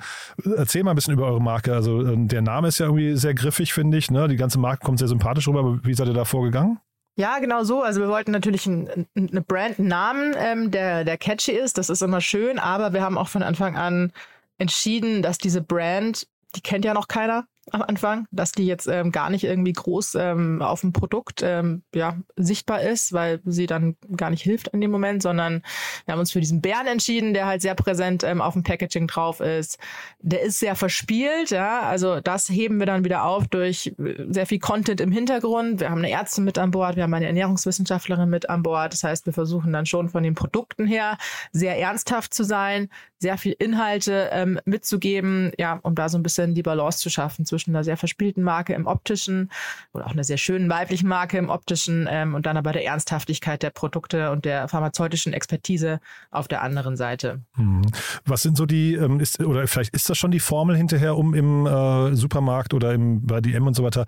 erzähl 0.57 0.83
mal 0.83 0.93
ein 0.93 0.97
bisschen 0.97 1.15
über 1.15 1.27
eure 1.27 1.41
Marke. 1.41 1.75
Also 1.75 2.03
äh, 2.03 2.17
der 2.17 2.43
Name 2.43 2.69
ist 2.69 2.79
ja 2.79 2.87
irgendwie 2.87 3.17
sehr 3.17 3.35
griffig, 3.35 3.73
finde 3.73 3.99
ich. 3.99 4.11
Ne? 4.11 4.29
Die 4.29 4.37
ganze 4.37 4.59
Marke 4.59 4.85
kommt 4.85 4.99
sehr 4.99 5.09
sympathisch 5.09 5.49
rüber, 5.49 5.61
aber 5.61 5.81
wie 5.85 5.95
seid 5.95 6.09
ihr 6.09 6.15
da 6.15 6.25
vorgegangen? 6.25 6.79
Ja, 7.17 7.39
genau 7.39 7.63
so. 7.63 7.83
Also 7.83 8.01
wir 8.01 8.09
wollten 8.09 8.33
natürlich 8.33 8.67
einen, 8.67 9.07
einen 9.15 9.45
Brand-Namen, 9.47 10.35
ähm, 10.37 10.71
der, 10.73 11.05
der 11.05 11.17
catchy 11.17 11.53
ist. 11.53 11.79
Das 11.79 11.89
ist 11.89 12.03
immer 12.03 12.21
schön, 12.21 12.59
aber 12.59 12.93
wir 12.93 13.03
haben 13.03 13.17
auch 13.17 13.29
von 13.29 13.45
Anfang 13.45 13.77
an 13.77 14.13
entschieden, 14.59 15.23
dass 15.23 15.39
diese 15.39 15.63
Brand, 15.63 16.27
die 16.57 16.61
kennt 16.61 16.85
ja 16.85 16.93
noch 16.93 17.07
keiner 17.07 17.47
am 17.71 17.83
Anfang, 17.83 18.27
dass 18.31 18.53
die 18.53 18.67
jetzt 18.67 18.87
ähm, 18.87 19.13
gar 19.13 19.31
nicht 19.31 19.45
irgendwie 19.45 19.73
groß 19.73 20.17
ähm, 20.17 20.63
auf 20.63 20.83
dem 20.83 20.93
Produkt 20.93 21.43
ähm, 21.43 21.83
ja, 21.95 22.17
sichtbar 22.37 22.83
ist, 22.83 23.13
weil 23.13 23.41
sie 23.45 23.67
dann 23.67 23.97
gar 24.17 24.31
nicht 24.31 24.43
hilft 24.43 24.69
in 24.69 24.81
dem 24.81 24.91
Moment, 24.91 25.23
sondern 25.23 25.63
wir 26.05 26.13
haben 26.13 26.21
uns 26.21 26.33
für 26.33 26.41
diesen 26.41 26.61
Bären 26.61 26.87
entschieden, 26.87 27.35
der 27.35 27.47
halt 27.47 27.63
sehr 27.63 27.75
präsent 27.75 28.23
ähm, 28.23 28.41
auf 28.41 28.55
dem 28.55 28.63
Packaging 28.63 29.07
drauf 29.07 29.41
ist. 29.41 29.79
Der 30.21 30.43
ist 30.43 30.59
sehr 30.59 30.77
verspielt, 30.77 31.51
ja, 31.51 31.81
also 31.81 32.21
das 32.21 32.49
heben 32.49 32.79
wir 32.79 32.87
dann 32.87 33.05
wieder 33.05 33.25
auf 33.25 33.49
durch 33.49 33.95
äh, 33.99 34.27
sehr 34.29 34.47
viel 34.47 34.59
Content 34.59 35.01
im 35.01 35.13
Hintergrund. 35.13 35.81
Wir 35.81 35.91
haben 35.91 35.99
eine 35.99 36.11
Ärztin 36.11 36.45
mit 36.45 36.59
an 36.59 36.71
Bord, 36.71 36.97
wir 36.97 37.03
haben 37.03 37.15
eine 37.15 37.27
Ernährungswissenschaftlerin 37.27 38.29
mit 38.29 38.49
an 38.51 38.63
Bord. 38.63 38.93
Das 38.93 39.05
heißt, 39.05 39.27
wir 39.27 39.33
versuchen 39.33 39.73
dann 39.73 39.87
schon 39.87 40.09
von 40.09 40.23
den 40.23 40.35
Produkten 40.35 40.87
her 40.87 41.19
sehr 41.53 41.79
ernsthaft 41.79 42.35
zu 42.35 42.45
sein, 42.45 42.89
sehr 43.19 43.39
viel 43.39 43.57
Inhalte 43.59 44.29
ähm, 44.33 44.61
mitzugeben, 44.67 45.53
ja, 45.59 45.81
um 45.83 45.95
da 45.95 46.09
so 46.09 46.19
ein 46.19 46.23
bisschen 46.23 46.55
die 46.55 46.63
Balance 46.63 46.99
zu 46.99 47.09
schaffen 47.09 47.47
zwischen 47.55 47.71
einer 47.71 47.85
sehr 47.85 47.97
verspielten 47.97 48.43
Marke 48.43 48.75
im 48.75 48.87
optischen 48.87 49.51
oder 49.93 50.07
auch 50.07 50.13
einer 50.13 50.25
sehr 50.25 50.39
schönen 50.39 50.69
weiblichen 50.69 51.09
Marke 51.09 51.39
im 51.39 51.51
optischen 51.51 52.09
ähm, 52.11 52.35
und 52.35 52.47
dann 52.47 52.57
aber 52.57 52.73
der 52.73 52.85
Ernsthaftigkeit 52.85 53.63
der 53.63 53.71
Produkte 53.71 54.33
und 54.33 54.45
der 54.45 54.67
pharmazeutischen 54.67 55.33
Expertise 55.33 56.01
auf 56.33 56.49
der 56.49 56.63
anderen 56.63 56.97
Seite. 56.97 57.43
Mhm. 57.57 57.83
Was 58.25 58.43
sind 58.43 58.57
so 58.57 58.67
die, 58.67 58.95
ähm, 58.95 59.21
ist, 59.21 59.39
oder 59.41 59.67
vielleicht 59.69 59.95
ist 59.95 60.11
das 60.11 60.19
schon 60.19 60.33
die 60.33 60.41
Formel 60.41 60.77
hinterher, 60.77 61.17
um 61.17 61.33
im 61.33 61.67
äh, 61.67 62.17
Supermarkt 62.17 62.75
oder 62.75 62.93
im, 62.93 63.25
bei 63.25 63.41
DM 63.41 63.67
und 63.67 63.75
so 63.75 63.85
weiter 63.85 64.07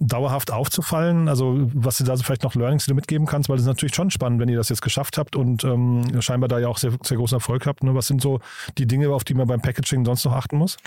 dauerhaft 0.00 0.50
aufzufallen? 0.50 1.28
Also 1.28 1.68
was 1.74 1.98
du 1.98 2.04
da 2.04 2.16
so 2.16 2.22
vielleicht 2.22 2.44
noch 2.44 2.54
Learnings, 2.54 2.84
die 2.84 2.90
du 2.90 2.94
mitgeben 2.94 3.26
kannst, 3.26 3.48
weil 3.48 3.56
es 3.56 3.62
ist 3.62 3.68
natürlich 3.68 3.94
schon 3.94 4.10
spannend, 4.10 4.40
wenn 4.40 4.48
ihr 4.48 4.56
das 4.56 4.70
jetzt 4.70 4.82
geschafft 4.82 5.18
habt 5.18 5.36
und 5.36 5.64
ähm, 5.64 6.22
scheinbar 6.22 6.48
da 6.48 6.58
ja 6.58 6.68
auch 6.68 6.78
sehr, 6.78 6.92
sehr 7.02 7.18
großen 7.18 7.36
Erfolg 7.36 7.66
habt. 7.66 7.82
Ne? 7.82 7.94
Was 7.94 8.06
sind 8.06 8.22
so 8.22 8.40
die 8.78 8.86
Dinge, 8.86 9.10
auf 9.10 9.24
die 9.24 9.34
man 9.34 9.46
beim 9.46 9.60
Packaging 9.60 10.04
sonst 10.04 10.24
noch 10.24 10.32
achten 10.32 10.56
muss? 10.56 10.78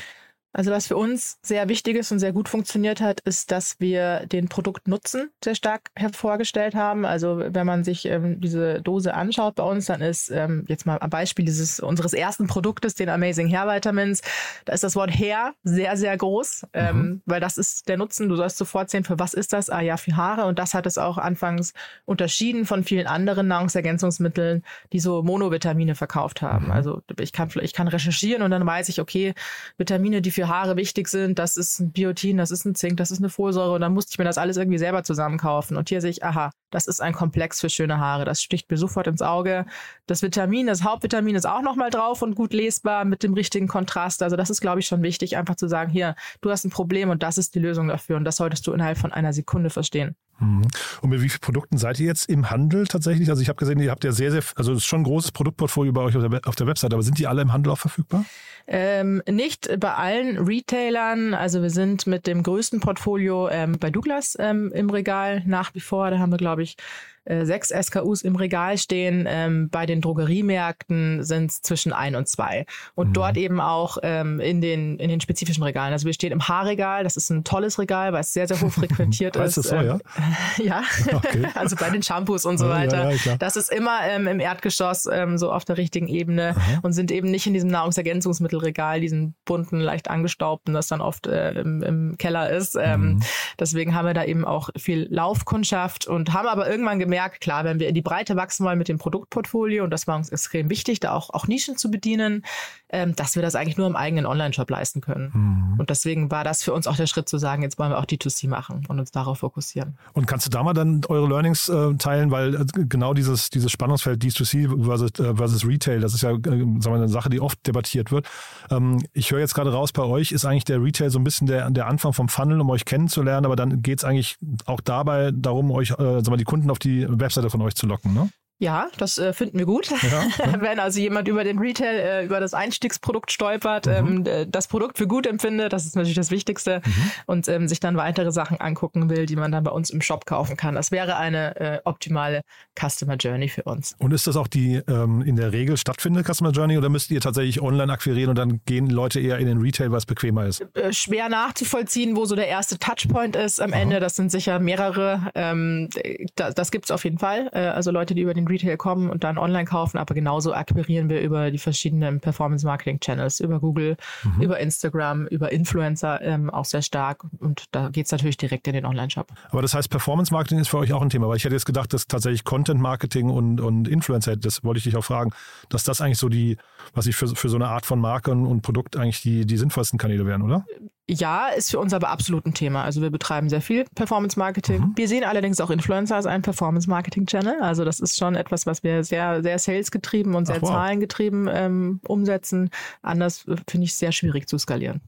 Also 0.53 0.72
was 0.72 0.88
für 0.88 0.95
uns 0.95 1.39
sehr 1.41 1.67
wichtig 1.67 1.98
ist 1.98 2.12
und 2.12 2.19
sehr 2.19 2.31
gut 2.31 2.48
funktioniert 2.48 3.01
hat, 3.01 3.19
ist, 3.22 3.51
dass 3.51 3.79
wir 3.79 4.27
den 4.27 4.50
Produktnutzen 4.50 5.31
sehr 5.43 5.55
stark 5.55 5.89
hervorgestellt 5.95 6.75
haben. 6.75 7.05
Also 7.05 7.41
wenn 7.45 7.65
man 7.65 7.83
sich 7.83 8.05
ähm, 8.05 8.39
diese 8.39 8.81
Dose 8.81 9.15
anschaut 9.15 9.55
bei 9.55 9.63
uns, 9.63 9.88
dann 9.88 10.01
ist 10.01 10.29
ähm, 10.29 10.63
jetzt 10.67 10.86
mal 10.86 11.00
ein 11.00 11.10
Beispiel 11.10 11.43
dieses 11.43 11.79
unseres 11.79 12.13
ersten 12.13 12.45
Produktes, 12.45 12.93
den 12.93 13.10
Amazing 13.10 13.50
Hair 13.50 13.67
Vitamins, 13.67 14.22
da 14.65 14.74
ist 14.74 14.83
das 14.83 14.95
Wort 14.95 15.10
Hair 15.12 15.53
sehr, 15.63 15.98
sehr 15.98 16.15
groß, 16.15 16.67
ähm, 16.74 16.98
mhm. 16.98 17.22
weil 17.25 17.39
das 17.39 17.57
ist 17.57 17.89
der 17.89 17.98
Nutzen. 17.98 18.29
Du 18.29 18.36
sollst 18.36 18.57
sofort 18.57 18.91
sehen, 18.91 19.03
für 19.03 19.17
was 19.17 19.33
ist 19.33 19.53
das? 19.53 19.72
Ah 19.72 19.81
ja, 19.81 19.98
für 19.98 20.15
Haare. 20.15 20.45
Und 20.45 20.60
das 20.60 20.75
hat 20.75 20.86
es 20.86 21.00
auch 21.00 21.17
anfangs 21.17 21.74
unterschieden 22.05 22.65
von 22.65 22.83
vielen 22.83 23.07
anderen 23.07 23.48
Nahrungsergänzungsmitteln, 23.48 24.63
die 24.91 25.00
so 25.00 25.24
Monovitamine 25.24 25.95
verkauft 25.95 26.43
haben. 26.43 26.65
Mhm. 26.65 26.72
Also 26.72 27.01
ich 27.19 27.33
kann, 27.33 27.50
ich 27.62 27.74
kann 27.74 27.88
recherchieren 27.88 28.43
und 28.43 28.51
dann 28.51 28.65
weiß 28.65 28.89
ich, 28.89 29.01
okay, 29.01 29.33
Vitamine, 29.77 30.22
die 30.22 30.31
für 30.31 30.42
für 30.43 30.50
Haare 30.50 30.75
wichtig 30.75 31.07
sind. 31.07 31.39
Das 31.39 31.55
ist 31.57 31.79
ein 31.79 31.91
Biotin, 31.91 32.38
das 32.38 32.51
ist 32.51 32.65
ein 32.65 32.75
Zink, 32.75 32.97
das 32.97 33.12
ist 33.12 33.19
eine 33.19 33.29
Folsäure. 33.29 33.73
Und 33.73 33.81
dann 33.81 33.93
musste 33.93 34.12
ich 34.12 34.17
mir 34.17 34.25
das 34.25 34.38
alles 34.38 34.57
irgendwie 34.57 34.77
selber 34.77 35.03
zusammenkaufen. 35.03 35.77
Und 35.77 35.89
hier 35.89 36.01
sehe 36.01 36.09
ich, 36.09 36.23
aha, 36.23 36.51
das 36.69 36.88
ist 36.88 37.01
ein 37.01 37.13
Komplex 37.13 37.62
für 37.62 37.69
schöne 37.69 38.00
Haare. 38.00 38.25
Das 38.25 38.41
sticht 38.41 38.69
mir 38.69 38.77
sofort 38.77 39.07
ins 39.07 39.21
Auge. 39.21 39.65
Das 40.05 40.21
Vitamin, 40.21 40.67
das 40.67 40.83
Hauptvitamin 40.83 41.35
ist 41.35 41.45
auch 41.45 41.62
nochmal 41.62 41.89
drauf 41.89 42.21
und 42.21 42.35
gut 42.35 42.53
lesbar 42.53 43.05
mit 43.05 43.23
dem 43.23 43.33
richtigen 43.33 43.67
Kontrast. 43.67 44.21
Also 44.21 44.35
das 44.35 44.50
ist, 44.50 44.59
glaube 44.59 44.79
ich, 44.79 44.88
schon 44.88 45.01
wichtig, 45.01 45.38
einfach 45.38 45.55
zu 45.55 45.67
sagen, 45.67 45.91
hier, 45.91 46.15
du 46.41 46.51
hast 46.51 46.65
ein 46.65 46.71
Problem 46.71 47.09
und 47.09 47.23
das 47.23 47.38
ist 47.38 47.55
die 47.55 47.59
Lösung 47.59 47.88
dafür. 47.88 48.17
Und 48.17 48.25
das 48.25 48.35
solltest 48.35 48.67
du 48.67 48.73
innerhalb 48.73 48.97
von 48.97 49.13
einer 49.13 49.31
Sekunde 49.31 49.69
verstehen. 49.69 50.15
Mhm. 50.39 50.63
Und 51.01 51.09
mit 51.09 51.21
wie 51.21 51.29
vielen 51.29 51.41
Produkten 51.41 51.77
seid 51.77 52.00
ihr 52.00 52.07
jetzt 52.07 52.29
im 52.29 52.50
Handel 52.50 52.88
tatsächlich? 52.88 53.29
Also 53.29 53.41
ich 53.41 53.50
habe 53.50 53.57
gesehen, 53.57 53.79
ihr 53.79 53.91
habt 53.91 54.03
ja 54.03 54.12
sehr, 54.12 54.31
sehr, 54.31 54.43
also 54.55 54.73
es 54.73 54.79
ist 54.79 54.85
schon 54.85 55.01
ein 55.01 55.05
großes 55.05 55.31
Produktportfolio 55.31 55.93
bei 55.93 56.01
euch 56.01 56.17
auf 56.17 56.27
der, 56.27 56.41
auf 56.45 56.55
der 56.55 56.67
Website, 56.67 56.93
aber 56.93 57.03
sind 57.03 57.19
die 57.19 57.27
alle 57.27 57.41
im 57.41 57.53
Handel 57.53 57.71
auch 57.71 57.77
verfügbar? 57.77 58.25
Ähm, 58.65 59.21
nicht 59.29 59.69
bei 59.79 59.93
allen 59.93 60.32
Retailern. 60.37 61.33
Also 61.33 61.61
wir 61.61 61.69
sind 61.69 62.07
mit 62.07 62.27
dem 62.27 62.43
größten 62.43 62.79
Portfolio 62.79 63.49
ähm, 63.49 63.77
bei 63.79 63.89
Douglas 63.89 64.37
ähm, 64.39 64.71
im 64.73 64.89
Regal 64.89 65.43
nach 65.45 65.73
wie 65.75 65.79
vor. 65.79 66.09
Da 66.11 66.19
haben 66.19 66.31
wir, 66.31 66.37
glaube 66.37 66.63
ich, 66.63 66.77
äh, 67.25 67.45
sechs 67.45 67.69
SKUs 67.69 68.21
im 68.21 68.35
Regal 68.35 68.77
stehen. 68.77 69.25
Ähm, 69.27 69.69
bei 69.69 69.85
den 69.85 70.01
Drogeriemärkten 70.01 71.23
sind 71.23 71.51
es 71.51 71.61
zwischen 71.61 71.93
ein 71.93 72.15
und 72.15 72.27
zwei. 72.27 72.65
Und 72.95 73.09
mhm. 73.09 73.13
dort 73.13 73.37
eben 73.37 73.61
auch 73.61 73.97
ähm, 74.03 74.39
in, 74.39 74.61
den, 74.61 74.99
in 74.99 75.09
den 75.09 75.21
spezifischen 75.21 75.63
Regalen. 75.63 75.93
Also 75.93 76.05
wir 76.05 76.13
stehen 76.13 76.31
im 76.31 76.47
Haarregal. 76.47 77.03
Das 77.03 77.15
ist 77.15 77.29
ein 77.29 77.43
tolles 77.43 77.79
Regal, 77.79 78.11
weil 78.11 78.21
es 78.21 78.33
sehr, 78.33 78.47
sehr 78.47 78.59
hoch 78.59 78.71
frequentiert 78.71 79.35
ist. 79.37 79.57
Das 79.57 79.67
so, 79.67 79.75
ja? 79.75 79.93
Ähm, 79.93 80.65
ja, 80.65 80.83
okay. 81.13 81.47
also 81.55 81.75
bei 81.77 81.89
den 81.89 82.03
Shampoos 82.03 82.45
und 82.45 82.57
so 82.57 82.67
weiter. 82.67 83.11
Ja, 83.11 83.31
ja, 83.31 83.37
das 83.37 83.55
ist 83.55 83.71
immer 83.71 83.99
ähm, 84.03 84.27
im 84.27 84.39
Erdgeschoss 84.39 85.07
ähm, 85.11 85.37
so 85.37 85.51
auf 85.51 85.63
der 85.63 85.77
richtigen 85.77 86.07
Ebene 86.07 86.55
Aha. 86.57 86.79
und 86.81 86.93
sind 86.93 87.11
eben 87.11 87.31
nicht 87.31 87.47
in 87.47 87.53
diesem 87.53 87.69
Nahrungsergänzungsmittelregal, 87.69 88.99
diesen 88.99 89.35
bunten, 89.45 89.79
leicht 89.79 90.09
angestaubten, 90.09 90.73
das 90.73 90.87
dann 90.87 90.99
oft 90.99 91.27
äh, 91.27 91.51
im, 91.53 91.81
im 91.83 92.17
Keller 92.17 92.49
ist. 92.49 92.75
Ähm, 92.75 93.01
mhm. 93.01 93.23
Deswegen 93.59 93.95
haben 93.95 94.05
wir 94.05 94.13
da 94.13 94.25
eben 94.25 94.43
auch 94.43 94.69
viel 94.77 95.07
Laufkundschaft 95.09 96.05
und 96.07 96.33
haben 96.33 96.47
aber 96.47 96.69
irgendwann 96.69 96.99
gemerkt, 96.99 97.12
gemerkt, 97.13 97.41
klar, 97.41 97.63
wenn 97.63 97.79
wir 97.79 97.88
in 97.88 97.93
die 97.93 98.01
Breite 98.01 98.36
wachsen 98.36 98.65
wollen 98.65 98.79
mit 98.79 98.88
dem 98.88 98.98
Produktportfolio, 98.98 99.84
und 99.84 99.91
das 99.91 100.08
war 100.08 100.15
uns 100.15 100.29
extrem 100.29 100.72
wichtig, 100.72 101.00
da 101.00 101.13
auch, 101.13 101.29
auch 101.29 101.48
Nischen 101.48 101.77
zu 101.77 101.91
bedienen, 101.91 102.43
ähm, 102.89 103.15
dass 103.15 103.36
wir 103.36 103.43
das 103.43 103.53
eigentlich 103.53 103.77
nur 103.77 103.86
im 103.86 103.96
eigenen 103.96 104.25
Online-Shop 104.25 104.70
leisten 104.70 105.00
können. 105.00 105.32
Mhm. 105.34 105.79
Und 105.79 105.91
deswegen 105.91 106.32
war 106.32 106.43
das 106.43 106.63
für 106.63 106.74
uns 106.74 106.88
auch 106.88 106.96
der 106.96 107.05
Schritt 107.05 107.29
zu 107.29 107.38
sagen, 107.38 107.62
jetzt 107.62 107.77
wollen 107.77 107.91
wir 107.91 108.00
auch 108.00 108.05
D2C 108.05 108.50
machen 108.50 108.86
und 108.88 109.00
uns 109.00 109.12
darauf 109.12 109.39
fokussieren. 109.39 109.96
Und 110.13 110.25
kannst 110.25 110.48
du 110.48 110.50
da 110.50 110.63
mal 110.63 110.74
dann 110.74 111.01
eure 111.08 111.27
Learnings 111.27 111.70
äh, 111.70 111.93
teilen, 111.96 112.32
weil 112.32 112.55
äh, 112.55 112.65
genau 112.88 113.13
dieses, 113.13 113.51
dieses 113.51 113.72
Spannungsfeld 113.72 114.24
D2C 114.24 114.84
versus, 114.84 115.12
äh, 115.20 115.36
versus 115.36 115.67
Retail, 115.67 116.00
das 116.00 116.15
ist 116.15 116.22
ja 116.22 116.32
äh, 116.32 116.39
sagen 116.41 116.82
wir, 116.84 116.93
eine 116.93 117.10
Sache, 117.10 117.29
die 117.29 117.39
oft 117.39 117.65
debattiert 117.67 118.12
wird. 118.12 118.27
Ähm, 118.72 119.05
ich 119.13 119.29
höre 119.29 119.39
jetzt 119.39 119.53
gerade 119.53 119.72
raus, 119.72 119.91
bei 119.91 120.03
euch 120.03 120.32
ist 120.32 120.46
eigentlich 120.46 120.65
der 120.65 120.82
Retail 120.82 121.12
so 121.12 121.20
ein 121.20 121.24
bisschen 121.24 121.46
der, 121.46 121.70
der 121.70 121.86
Anfang 121.86 122.13
vom 122.13 122.27
Funnel, 122.27 122.60
um 122.60 122.70
euch 122.72 122.86
kennenzulernen, 122.86 123.46
aber 123.46 123.55
dann 123.55 123.84
geht 123.84 124.00
es 124.00 124.03
eigentlich 124.03 124.38
auch 124.65 124.82
dabei 124.82 125.32
darum, 125.32 125.70
euch 125.72 125.91
äh, 125.91 125.96
sagen 125.96 126.32
wir, 126.32 126.38
die 126.38 126.43
Kunden 126.43 126.70
auf 126.70 126.79
die 126.79 127.02
Webseite 127.10 127.50
von 127.50 127.62
euch 127.62 127.75
zu 127.75 127.88
locken, 127.88 128.13
ne? 128.13 128.29
Ja, 128.63 128.88
das 128.98 129.17
äh, 129.17 129.34
finden 129.34 129.60
wir 129.60 129.65
gut. 129.65 129.89
Ja, 129.89 129.98
ja. 130.46 130.62
Wenn 130.62 130.79
also 130.79 130.98
jemand 130.98 131.27
über 131.27 131.43
den 131.43 131.60
Retail, 131.60 132.00
äh, 132.00 132.25
über 132.25 132.39
das 132.39 132.53
Einstiegsprodukt 132.53 133.29
stolpert, 133.29 133.88
mhm. 133.88 134.24
ähm, 134.25 134.48
das 134.50 134.70
Produkt 134.70 134.98
für 134.98 135.05
gut 135.05 135.27
empfindet, 135.27 135.74
das 135.74 135.86
ist 135.86 135.98
natürlich 135.98 136.15
das 136.15 136.32
Wichtigste, 136.32 136.82
mhm. 136.86 137.12
und 137.25 137.48
ähm, 137.50 137.67
sich 137.67 137.82
dann 137.82 137.98
weitere 137.98 138.32
Sachen 138.32 138.62
angucken 138.62 139.10
will, 139.10 139.25
die 139.25 139.36
man 139.36 139.51
dann 139.51 139.65
bei 139.65 139.72
uns 139.72 139.89
im 139.89 140.00
Shop 140.00 140.25
kaufen 140.25 140.55
kann. 140.55 140.75
Das 140.75 140.91
wäre 140.91 141.17
eine 141.17 141.60
äh, 141.60 141.79
optimale 141.84 142.43
Customer 142.79 143.15
Journey 143.15 143.50
für 143.50 143.63
uns. 143.63 143.96
Und 144.00 144.13
ist 144.13 144.27
das 144.27 144.38
auch 144.38 144.48
die 144.48 144.75
ähm, 144.88 145.22
in 145.24 145.36
der 145.36 145.51
Regel 145.51 145.75
stattfindende 145.75 146.34
Customer 146.34 146.51
Journey 146.51 146.77
oder 146.77 146.88
müsst 146.88 147.12
ihr 147.12 147.20
tatsächlich 147.20 147.62
online 147.62 147.91
akquirieren 147.91 148.29
und 148.29 148.38
dann 148.38 148.62
gehen 148.65 148.89
Leute 148.89 149.20
eher 149.20 149.39
in 149.39 149.48
den 149.48 149.58
Retail, 149.58 149.91
weil 149.91 149.98
es 149.98 150.05
bequemer 150.05 150.46
ist? 150.46 150.65
Äh, 150.74 150.93
schwer 150.93 151.27
nachzuvollziehen, 151.27 152.15
wo 152.15 152.24
so 152.24 152.36
der 152.38 152.48
erste 152.48 152.79
Touchpoint 152.79 153.36
ist 153.36 153.62
am 153.62 153.74
Aha. 153.74 153.82
Ende. 153.82 154.00
Das 154.00 154.15
sind 154.15 154.32
sicher 154.32 154.60
mehrere. 154.60 155.32
Ähm, 155.36 155.89
da, 156.36 156.51
das 156.51 156.72
gibt 156.72 156.86
es 156.86 156.91
auf 156.91 157.03
jeden 157.03 157.17
Fall. 157.17 157.50
Äh, 157.51 157.60
also 157.60 157.91
Leute, 157.91 158.15
die 158.15 158.22
über 158.22 158.34
den 158.34 158.46
Retail 158.53 158.77
kommen 158.77 159.10
und 159.10 159.24
dann 159.24 159.38
online 159.38 159.65
kaufen, 159.65 159.98
aber 159.98 160.15
genauso 160.15 160.53
akquirieren 160.53 161.10
wir 161.10 161.22
über 161.22 161.51
die 161.51 161.57
verschiedenen 161.57 162.19
Performance-Marketing-Channels, 162.19 163.39
über 163.39 163.60
Google, 163.60 163.98
mhm. 164.24 164.41
über 164.41 164.60
Instagram, 164.60 165.27
über 165.27 165.51
Influencer 165.51 166.22
ähm, 166.22 166.50
auch 166.50 166.65
sehr 166.65 166.81
stark 166.81 167.24
und 167.39 167.65
da 167.72 167.89
geht 167.89 168.05
es 168.05 168.12
natürlich 168.12 168.38
direkt 168.38 168.67
in 168.67 168.74
den 168.74 168.86
Online-Shop. 168.86 169.27
Aber 169.50 169.62
das 169.62 169.74
heißt, 169.74 169.89
Performance-Marketing 169.89 170.60
ist 170.60 170.69
für 170.69 170.77
euch 170.77 170.93
auch 170.93 171.01
ein 171.01 171.10
Thema, 171.10 171.27
weil 171.27 171.38
ich 171.38 171.45
hätte 171.45 171.55
jetzt 171.55 171.65
gedacht, 171.65 171.93
dass 171.93 172.07
tatsächlich 172.07 172.43
Content-Marketing 172.43 173.29
und, 173.29 173.60
und 173.60 173.88
Influencer, 173.88 174.36
das 174.36 174.63
wollte 174.63 174.77
ich 174.77 174.83
dich 174.83 174.95
auch 174.95 175.05
fragen, 175.05 175.31
dass 175.69 175.83
das 175.83 176.01
eigentlich 176.01 176.19
so 176.19 176.29
die, 176.29 176.57
was 176.93 177.07
ich 177.07 177.15
für, 177.15 177.27
für 177.27 177.50
so 177.50 177.55
eine 177.55 177.67
Art 177.67 177.86
von 177.86 178.00
Marke 178.00 178.31
und, 178.31 178.45
und 178.45 178.62
Produkt 178.62 178.95
eigentlich 178.98 179.22
die, 179.22 179.45
die 179.45 179.57
sinnvollsten 179.57 180.00
Kanäle 180.00 180.25
wären, 180.25 180.41
oder? 180.41 180.65
Ja, 181.10 181.50
ist 181.50 181.72
für 181.72 181.79
uns 181.79 181.93
aber 181.93 182.10
absolut 182.10 182.45
ein 182.45 182.53
Thema. 182.53 182.83
Also 182.83 183.01
wir 183.01 183.10
betreiben 183.10 183.50
sehr 183.50 183.62
viel 183.62 183.86
Performance 183.93 184.39
Marketing. 184.39 184.79
Mhm. 184.79 184.93
Wir 184.95 185.10
sehen 185.10 185.25
allerdings 185.25 185.60
auch 185.60 185.69
Influencer 185.69 186.15
als 186.15 186.25
einen 186.25 186.43
Performance 186.43 186.89
Marketing 186.89 187.25
Channel. 187.25 187.62
Also 187.62 187.83
das 187.83 188.00
ist 188.00 188.17
schon 188.17 188.36
etwas, 188.36 188.65
was 188.65 188.83
wir 188.83 189.03
sehr, 189.03 189.43
sehr 189.43 189.60
sales 189.60 189.91
getrieben 189.91 190.33
und 190.33 190.45
sehr 190.45 190.62
wow. 190.62 190.69
zahlengetrieben 190.69 191.50
ähm, 191.51 192.00
umsetzen. 192.07 192.69
Anders 193.01 193.45
äh, 193.48 193.57
finde 193.69 193.86
ich 193.86 193.95
sehr 193.95 194.13
schwierig 194.13 194.48
zu 194.48 194.57
skalieren. 194.57 195.01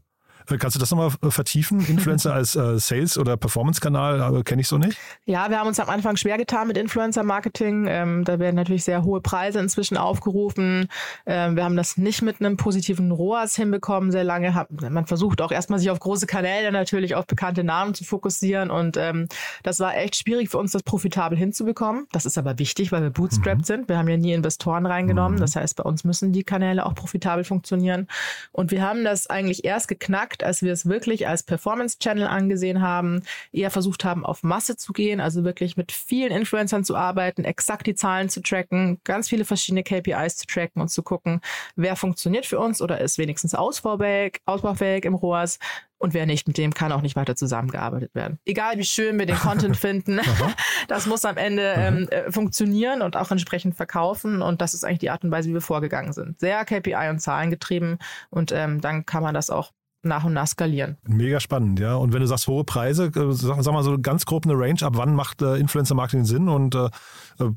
Kannst 0.45 0.75
du 0.75 0.79
das 0.79 0.91
nochmal 0.91 1.11
äh, 1.21 1.31
vertiefen? 1.31 1.79
Influencer 1.85 2.33
als 2.33 2.55
äh, 2.55 2.77
Sales- 2.79 3.17
oder 3.17 3.37
Performance-Kanal 3.37 4.39
äh, 4.39 4.43
kenne 4.43 4.61
ich 4.61 4.67
so 4.67 4.77
nicht. 4.77 4.97
Ja, 5.25 5.49
wir 5.49 5.59
haben 5.59 5.67
uns 5.67 5.79
am 5.79 5.89
Anfang 5.89 6.17
schwer 6.17 6.37
getan 6.37 6.67
mit 6.67 6.77
Influencer-Marketing. 6.77 7.85
Ähm, 7.87 8.23
da 8.23 8.39
werden 8.39 8.55
natürlich 8.55 8.83
sehr 8.83 9.03
hohe 9.03 9.21
Preise 9.21 9.59
inzwischen 9.59 9.97
aufgerufen. 9.97 10.87
Ähm, 11.25 11.55
wir 11.55 11.63
haben 11.63 11.75
das 11.75 11.97
nicht 11.97 12.21
mit 12.21 12.39
einem 12.39 12.57
positiven 12.57 13.11
ROAS 13.11 13.55
hinbekommen 13.55 14.11
sehr 14.11 14.23
lange. 14.23 14.55
Hab, 14.55 14.69
man 14.81 15.05
versucht 15.05 15.41
auch 15.41 15.51
erstmal 15.51 15.79
sich 15.79 15.89
auf 15.89 15.99
große 15.99 16.27
Kanäle 16.27 16.71
natürlich 16.71 17.15
auf 17.15 17.25
bekannte 17.25 17.63
Namen 17.63 17.93
zu 17.93 18.03
fokussieren 18.03 18.69
und 18.71 18.97
ähm, 18.97 19.27
das 19.63 19.79
war 19.79 19.95
echt 19.95 20.15
schwierig 20.15 20.49
für 20.49 20.57
uns, 20.57 20.71
das 20.71 20.83
profitabel 20.83 21.37
hinzubekommen. 21.37 22.07
Das 22.11 22.25
ist 22.25 22.37
aber 22.37 22.59
wichtig, 22.59 22.91
weil 22.91 23.01
wir 23.01 23.09
bootstrapped 23.09 23.61
mhm. 23.61 23.63
sind. 23.63 23.89
Wir 23.89 23.97
haben 23.97 24.07
ja 24.07 24.17
nie 24.17 24.33
Investoren 24.33 24.85
reingenommen. 24.85 25.37
Mhm. 25.37 25.41
Das 25.41 25.55
heißt, 25.55 25.75
bei 25.75 25.83
uns 25.83 26.03
müssen 26.03 26.31
die 26.31 26.43
Kanäle 26.43 26.85
auch 26.85 26.95
profitabel 26.95 27.43
funktionieren. 27.43 28.07
Und 28.51 28.71
wir 28.71 28.81
haben 28.81 29.03
das 29.03 29.27
eigentlich 29.27 29.65
erst 29.65 29.87
geknackt, 29.87 30.34
Markt, 30.35 30.43
als 30.43 30.61
wir 30.61 30.73
es 30.73 30.85
wirklich 30.85 31.27
als 31.27 31.43
Performance-Channel 31.43 32.27
angesehen 32.27 32.81
haben, 32.81 33.23
eher 33.53 33.71
versucht 33.71 34.03
haben, 34.03 34.25
auf 34.25 34.43
Masse 34.43 34.75
zu 34.75 34.91
gehen, 34.91 35.21
also 35.21 35.45
wirklich 35.45 35.77
mit 35.77 35.91
vielen 35.93 36.31
Influencern 36.31 36.83
zu 36.83 36.95
arbeiten, 36.95 37.45
exakt 37.45 37.87
die 37.87 37.95
Zahlen 37.95 38.27
zu 38.27 38.41
tracken, 38.41 38.99
ganz 39.05 39.29
viele 39.29 39.45
verschiedene 39.45 39.83
KPIs 39.83 40.35
zu 40.37 40.45
tracken 40.45 40.81
und 40.81 40.89
zu 40.89 41.03
gucken, 41.03 41.39
wer 41.77 41.95
funktioniert 41.95 42.45
für 42.45 42.59
uns 42.59 42.81
oder 42.81 42.99
ist 42.99 43.17
wenigstens 43.17 43.55
ausbaufähig, 43.55 44.41
ausbaufähig 44.45 45.05
im 45.05 45.15
ROAS, 45.15 45.59
und 45.97 46.13
wer 46.13 46.25
nicht, 46.25 46.47
mit 46.47 46.57
dem 46.57 46.73
kann 46.73 46.91
auch 46.91 47.01
nicht 47.01 47.15
weiter 47.15 47.35
zusammengearbeitet 47.35 48.13
werden. 48.13 48.37
Egal 48.45 48.77
wie 48.77 48.83
schön 48.83 49.17
wir 49.17 49.25
den 49.25 49.37
Content 49.37 49.77
finden, 49.85 50.19
das 50.87 51.05
muss 51.05 51.25
am 51.25 51.37
Ende 51.37 51.73
ähm, 51.77 52.07
äh, 52.09 52.31
funktionieren 52.31 53.01
und 53.01 53.15
auch 53.15 53.31
entsprechend 53.31 53.75
verkaufen. 53.75 54.41
Und 54.41 54.61
das 54.61 54.73
ist 54.73 54.83
eigentlich 54.83 54.99
die 54.99 55.09
Art 55.09 55.23
und 55.23 55.31
Weise, 55.31 55.49
wie 55.49 55.53
wir 55.53 55.61
vorgegangen 55.61 56.13
sind. 56.13 56.39
Sehr 56.39 56.63
KPI 56.65 57.09
und 57.09 57.19
Zahlen 57.19 57.49
getrieben 57.49 57.97
und 58.29 58.51
ähm, 58.51 58.81
dann 58.81 59.05
kann 59.05 59.23
man 59.23 59.33
das 59.33 59.49
auch 59.49 59.71
nach 60.05 60.23
und 60.23 60.33
nach 60.33 60.47
skalieren. 60.47 60.97
Mega 61.07 61.39
spannend, 61.39 61.79
ja. 61.79 61.95
Und 61.95 62.13
wenn 62.13 62.21
du 62.21 62.27
sagst 62.27 62.47
hohe 62.47 62.63
Preise, 62.63 63.05
äh, 63.05 63.31
sag, 63.31 63.61
sag 63.63 63.73
mal 63.73 63.83
so 63.83 63.97
ganz 63.99 64.25
grob 64.25 64.45
eine 64.45 64.57
Range, 64.57 64.81
ab 64.81 64.93
wann 64.95 65.15
macht 65.15 65.41
äh, 65.41 65.55
Influencer-Marketing 65.57 66.25
Sinn 66.25 66.49
und 66.49 66.75
äh, 66.75 66.85
äh, 67.39 67.51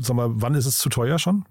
sag 0.00 0.16
mal, 0.16 0.30
wann 0.32 0.54
ist 0.54 0.66
es 0.66 0.78
zu 0.78 0.88
teuer 0.88 1.18
schon? 1.18 1.44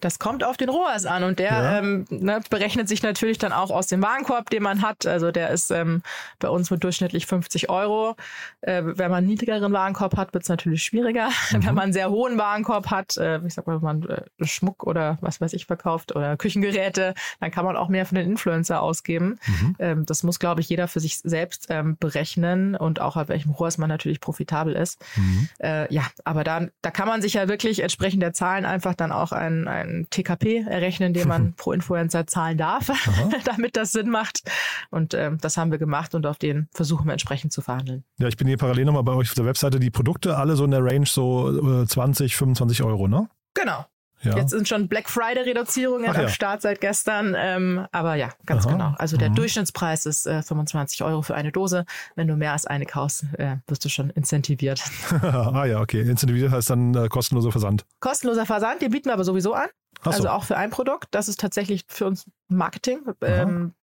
Das 0.00 0.18
kommt 0.18 0.44
auf 0.44 0.56
den 0.56 0.68
ROAS 0.68 1.06
an 1.06 1.24
und 1.24 1.38
der 1.38 1.50
ja. 1.50 1.78
ähm, 1.78 2.06
ne, 2.10 2.40
berechnet 2.50 2.88
sich 2.88 3.02
natürlich 3.02 3.38
dann 3.38 3.52
auch 3.52 3.70
aus 3.70 3.86
dem 3.86 4.02
Warenkorb, 4.02 4.50
den 4.50 4.62
man 4.62 4.82
hat. 4.82 5.06
Also 5.06 5.30
der 5.30 5.50
ist 5.50 5.70
ähm, 5.70 6.02
bei 6.38 6.48
uns 6.48 6.70
mit 6.70 6.82
durchschnittlich 6.84 7.26
50 7.26 7.70
Euro. 7.70 8.16
Äh, 8.60 8.82
wenn 8.84 9.10
man 9.10 9.18
einen 9.18 9.26
niedrigeren 9.28 9.72
Warenkorb 9.72 10.16
hat, 10.16 10.34
wird 10.34 10.44
es 10.44 10.48
natürlich 10.48 10.82
schwieriger. 10.82 11.30
Mhm. 11.52 11.66
Wenn 11.66 11.74
man 11.74 11.84
einen 11.84 11.92
sehr 11.92 12.08
hohen 12.08 12.38
Warenkorb 12.38 12.90
hat, 12.90 13.16
äh, 13.18 13.38
ich 13.44 13.54
sag 13.54 13.66
mal, 13.66 13.76
wenn 13.76 14.00
man 14.00 14.08
äh, 14.08 14.22
Schmuck 14.46 14.84
oder 14.86 15.18
was 15.20 15.40
weiß 15.40 15.52
ich 15.52 15.66
verkauft 15.66 16.14
oder 16.14 16.36
Küchengeräte, 16.36 17.14
dann 17.40 17.50
kann 17.50 17.64
man 17.64 17.76
auch 17.76 17.88
mehr 17.88 18.06
für 18.06 18.14
den 18.14 18.30
Influencer 18.30 18.80
ausgeben. 18.80 19.38
Mhm. 19.46 19.76
Ähm, 19.78 20.06
das 20.06 20.22
muss, 20.22 20.38
glaube 20.38 20.60
ich, 20.60 20.68
jeder 20.68 20.88
für 20.88 21.00
sich 21.00 21.18
selbst 21.18 21.66
ähm, 21.68 21.96
berechnen 21.98 22.74
und 22.74 23.00
auch 23.00 23.16
auf 23.16 23.28
welchem 23.28 23.50
ROAS 23.50 23.76
man 23.76 23.88
natürlich 23.88 24.20
profitabel 24.20 24.74
ist. 24.74 25.04
Mhm. 25.16 25.48
Äh, 25.58 25.92
ja, 25.92 26.04
aber 26.24 26.44
dann, 26.44 26.70
da 26.80 26.90
kann 26.90 27.08
man 27.08 27.22
sich 27.22 27.34
ja 27.34 27.48
wirklich 27.48 27.80
entsprechend 27.80 28.22
der 28.22 28.32
Zahlen 28.32 28.64
einfach 28.64 28.94
dann 28.94 29.12
auch 29.12 29.32
ein 29.32 29.61
ein, 29.68 30.06
TKP 30.10 30.64
errechnen, 30.68 31.14
den 31.14 31.28
man 31.28 31.52
pro 31.56 31.72
Influencer 31.72 32.26
zahlen 32.26 32.58
darf, 32.58 32.90
damit 33.44 33.76
das 33.76 33.92
Sinn 33.92 34.10
macht. 34.10 34.42
Und 34.90 35.14
äh, 35.14 35.30
das 35.40 35.56
haben 35.56 35.70
wir 35.70 35.78
gemacht 35.78 36.14
und 36.14 36.26
auf 36.26 36.38
den 36.38 36.68
versuchen 36.72 37.06
wir 37.06 37.12
entsprechend 37.12 37.52
zu 37.52 37.60
verhandeln. 37.60 38.04
Ja, 38.18 38.28
ich 38.28 38.36
bin 38.36 38.46
hier 38.46 38.56
parallel 38.56 38.84
nochmal 38.86 39.04
bei 39.04 39.12
euch 39.12 39.28
auf 39.28 39.34
der 39.34 39.46
Webseite. 39.46 39.80
Die 39.80 39.90
Produkte 39.90 40.36
alle 40.36 40.56
so 40.56 40.64
in 40.64 40.70
der 40.70 40.84
Range 40.84 41.06
so 41.06 41.84
20, 41.84 42.32
äh, 42.32 42.36
25 42.36 42.82
Euro, 42.82 43.08
ne? 43.08 43.28
Genau. 43.54 43.84
Ja. 44.22 44.36
Jetzt 44.36 44.50
sind 44.50 44.68
schon 44.68 44.88
Black 44.88 45.08
Friday 45.08 45.42
Reduzierungen 45.42 46.08
Ach, 46.10 46.16
am 46.16 46.22
ja. 46.22 46.28
Start 46.28 46.62
seit 46.62 46.80
gestern. 46.80 47.34
Ähm, 47.36 47.86
aber 47.92 48.14
ja, 48.14 48.30
ganz 48.46 48.66
Aha. 48.66 48.72
genau. 48.72 48.94
Also 48.98 49.16
der 49.16 49.30
mhm. 49.30 49.34
Durchschnittspreis 49.34 50.06
ist 50.06 50.26
äh, 50.26 50.42
25 50.42 51.02
Euro 51.02 51.22
für 51.22 51.34
eine 51.34 51.50
Dose. 51.50 51.84
Wenn 52.14 52.28
du 52.28 52.36
mehr 52.36 52.52
als 52.52 52.66
eine 52.66 52.86
kaufst, 52.86 53.24
äh, 53.38 53.56
wirst 53.66 53.84
du 53.84 53.88
schon 53.88 54.10
incentiviert. 54.10 54.82
ah 55.22 55.64
ja, 55.64 55.80
okay. 55.80 56.02
Incentiviert 56.02 56.52
heißt 56.52 56.70
dann 56.70 56.94
äh, 56.94 57.08
kostenloser 57.08 57.50
Versand. 57.50 57.84
Kostenloser 58.00 58.46
Versand, 58.46 58.82
den 58.82 58.90
bieten 58.90 59.06
wir 59.06 59.14
aber 59.14 59.24
sowieso 59.24 59.54
an. 59.54 59.68
So. 60.04 60.10
Also 60.10 60.28
auch 60.28 60.44
für 60.44 60.56
ein 60.56 60.70
Produkt. 60.70 61.08
Das 61.10 61.28
ist 61.28 61.40
tatsächlich 61.40 61.84
für 61.88 62.06
uns 62.06 62.26
Marketing. 62.48 63.00
Ähm, 63.22 63.74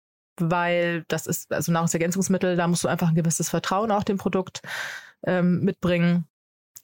weil 0.42 1.04
das 1.10 1.28
ist, 1.28 1.52
also 1.52 1.72
Nahrungsergänzungsmittel, 1.72 2.56
da 2.56 2.68
musst 2.68 2.86
du 2.86 2.88
einfach 2.88 3.10
ein 3.10 3.16
gewisses 3.16 3.50
Vertrauen 3.50 3.92
auch 3.92 4.04
dem 4.04 4.18
Produkt 4.18 4.62
ähm, 5.26 5.60
mitbringen 5.62 6.30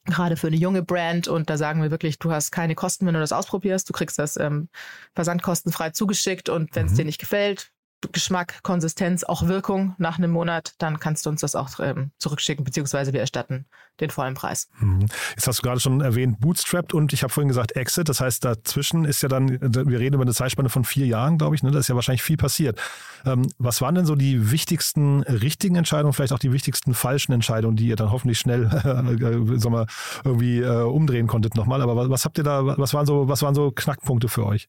gerade 0.05 0.37
für 0.37 0.47
eine 0.47 0.55
junge 0.55 0.83
Brand 0.83 1.27
und 1.27 1.49
da 1.49 1.57
sagen 1.57 1.81
wir 1.81 1.91
wirklich, 1.91 2.19
du 2.19 2.31
hast 2.31 2.51
keine 2.51 2.75
Kosten, 2.75 3.05
wenn 3.05 3.15
du 3.15 3.19
das 3.19 3.31
ausprobierst. 3.31 3.89
Du 3.89 3.93
kriegst 3.93 4.19
das 4.19 4.37
ähm, 4.37 4.69
versandkostenfrei 5.13 5.89
zugeschickt 5.91 6.49
und 6.49 6.75
wenn 6.75 6.85
es 6.85 6.93
mhm. 6.93 6.97
dir 6.97 7.05
nicht 7.05 7.19
gefällt, 7.19 7.71
Geschmack, 8.11 8.63
Konsistenz, 8.63 9.23
auch 9.23 9.47
Wirkung 9.47 9.95
nach 9.97 10.17
einem 10.17 10.31
Monat, 10.31 10.73
dann 10.79 10.99
kannst 10.99 11.25
du 11.25 11.29
uns 11.29 11.41
das 11.41 11.55
auch 11.55 11.69
ähm, 11.79 12.11
zurückschicken, 12.17 12.63
beziehungsweise 12.63 13.13
wir 13.13 13.19
erstatten 13.19 13.65
den 13.99 14.09
vollen 14.09 14.33
Preis. 14.33 14.67
Mhm. 14.79 15.07
Jetzt 15.35 15.47
hast 15.47 15.59
du 15.59 15.63
gerade 15.63 15.79
schon 15.79 16.01
erwähnt, 16.01 16.39
Bootstrapped 16.39 16.93
und 16.93 17.13
ich 17.13 17.23
habe 17.23 17.31
vorhin 17.31 17.47
gesagt 17.47 17.75
Exit. 17.75 18.09
Das 18.09 18.19
heißt, 18.19 18.43
dazwischen 18.43 19.05
ist 19.05 19.21
ja 19.23 19.29
dann, 19.29 19.49
wir 19.49 19.99
reden 19.99 20.15
über 20.15 20.23
eine 20.23 20.33
Zeitspanne 20.33 20.69
von 20.69 20.83
vier 20.83 21.05
Jahren, 21.05 21.37
glaube 21.37 21.55
ich, 21.55 21.63
ne? 21.63 21.71
da 21.71 21.79
ist 21.79 21.87
ja 21.87 21.95
wahrscheinlich 21.95 22.23
viel 22.23 22.37
passiert. 22.37 22.79
Ähm, 23.25 23.49
was 23.57 23.81
waren 23.81 23.95
denn 23.95 24.05
so 24.05 24.15
die 24.15 24.51
wichtigsten 24.51 25.23
richtigen 25.23 25.75
Entscheidungen, 25.75 26.13
vielleicht 26.13 26.33
auch 26.33 26.39
die 26.39 26.51
wichtigsten 26.51 26.93
falschen 26.93 27.31
Entscheidungen, 27.31 27.77
die 27.77 27.87
ihr 27.87 27.95
dann 27.95 28.11
hoffentlich 28.11 28.39
schnell 28.39 28.65
äh, 28.65 29.59
sagen 29.59 29.75
wir, 29.75 29.87
irgendwie 30.23 30.59
äh, 30.59 30.83
umdrehen 30.83 31.27
konntet 31.27 31.55
nochmal? 31.55 31.81
Aber 31.81 31.95
was, 31.95 32.09
was 32.09 32.25
habt 32.25 32.37
ihr 32.37 32.43
da, 32.43 32.65
was 32.77 32.93
waren 32.93 33.05
so, 33.05 33.27
was 33.27 33.41
waren 33.41 33.55
so 33.55 33.71
Knackpunkte 33.71 34.27
für 34.27 34.45
euch? 34.45 34.67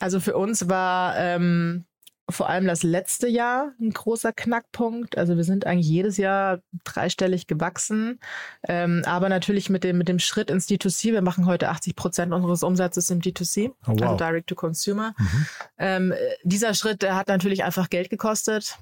Also 0.00 0.20
für 0.20 0.36
uns 0.36 0.68
war 0.68 1.16
ähm, 1.16 1.84
vor 2.32 2.48
allem 2.48 2.66
das 2.66 2.82
letzte 2.82 3.28
Jahr 3.28 3.72
ein 3.80 3.90
großer 3.90 4.32
Knackpunkt. 4.32 5.16
Also 5.16 5.36
wir 5.36 5.44
sind 5.44 5.66
eigentlich 5.66 5.88
jedes 5.88 6.16
Jahr 6.16 6.60
dreistellig 6.84 7.46
gewachsen, 7.46 8.18
ähm, 8.66 9.02
aber 9.06 9.28
natürlich 9.28 9.70
mit 9.70 9.84
dem, 9.84 9.98
mit 9.98 10.08
dem 10.08 10.18
Schritt 10.18 10.50
ins 10.50 10.68
D2C. 10.68 11.12
Wir 11.12 11.22
machen 11.22 11.46
heute 11.46 11.68
80 11.68 11.96
Prozent 11.96 12.32
unseres 12.32 12.62
Umsatzes 12.62 13.10
im 13.10 13.20
D2C, 13.20 13.70
oh, 13.70 13.74
wow. 13.86 14.02
also 14.02 14.16
Direct 14.16 14.48
to 14.48 14.54
Consumer. 14.54 15.14
Mhm. 15.18 15.46
Ähm, 15.78 16.14
dieser 16.42 16.74
Schritt, 16.74 17.02
hat 17.08 17.28
natürlich 17.28 17.64
einfach 17.64 17.90
Geld 17.90 18.10
gekostet 18.10 18.78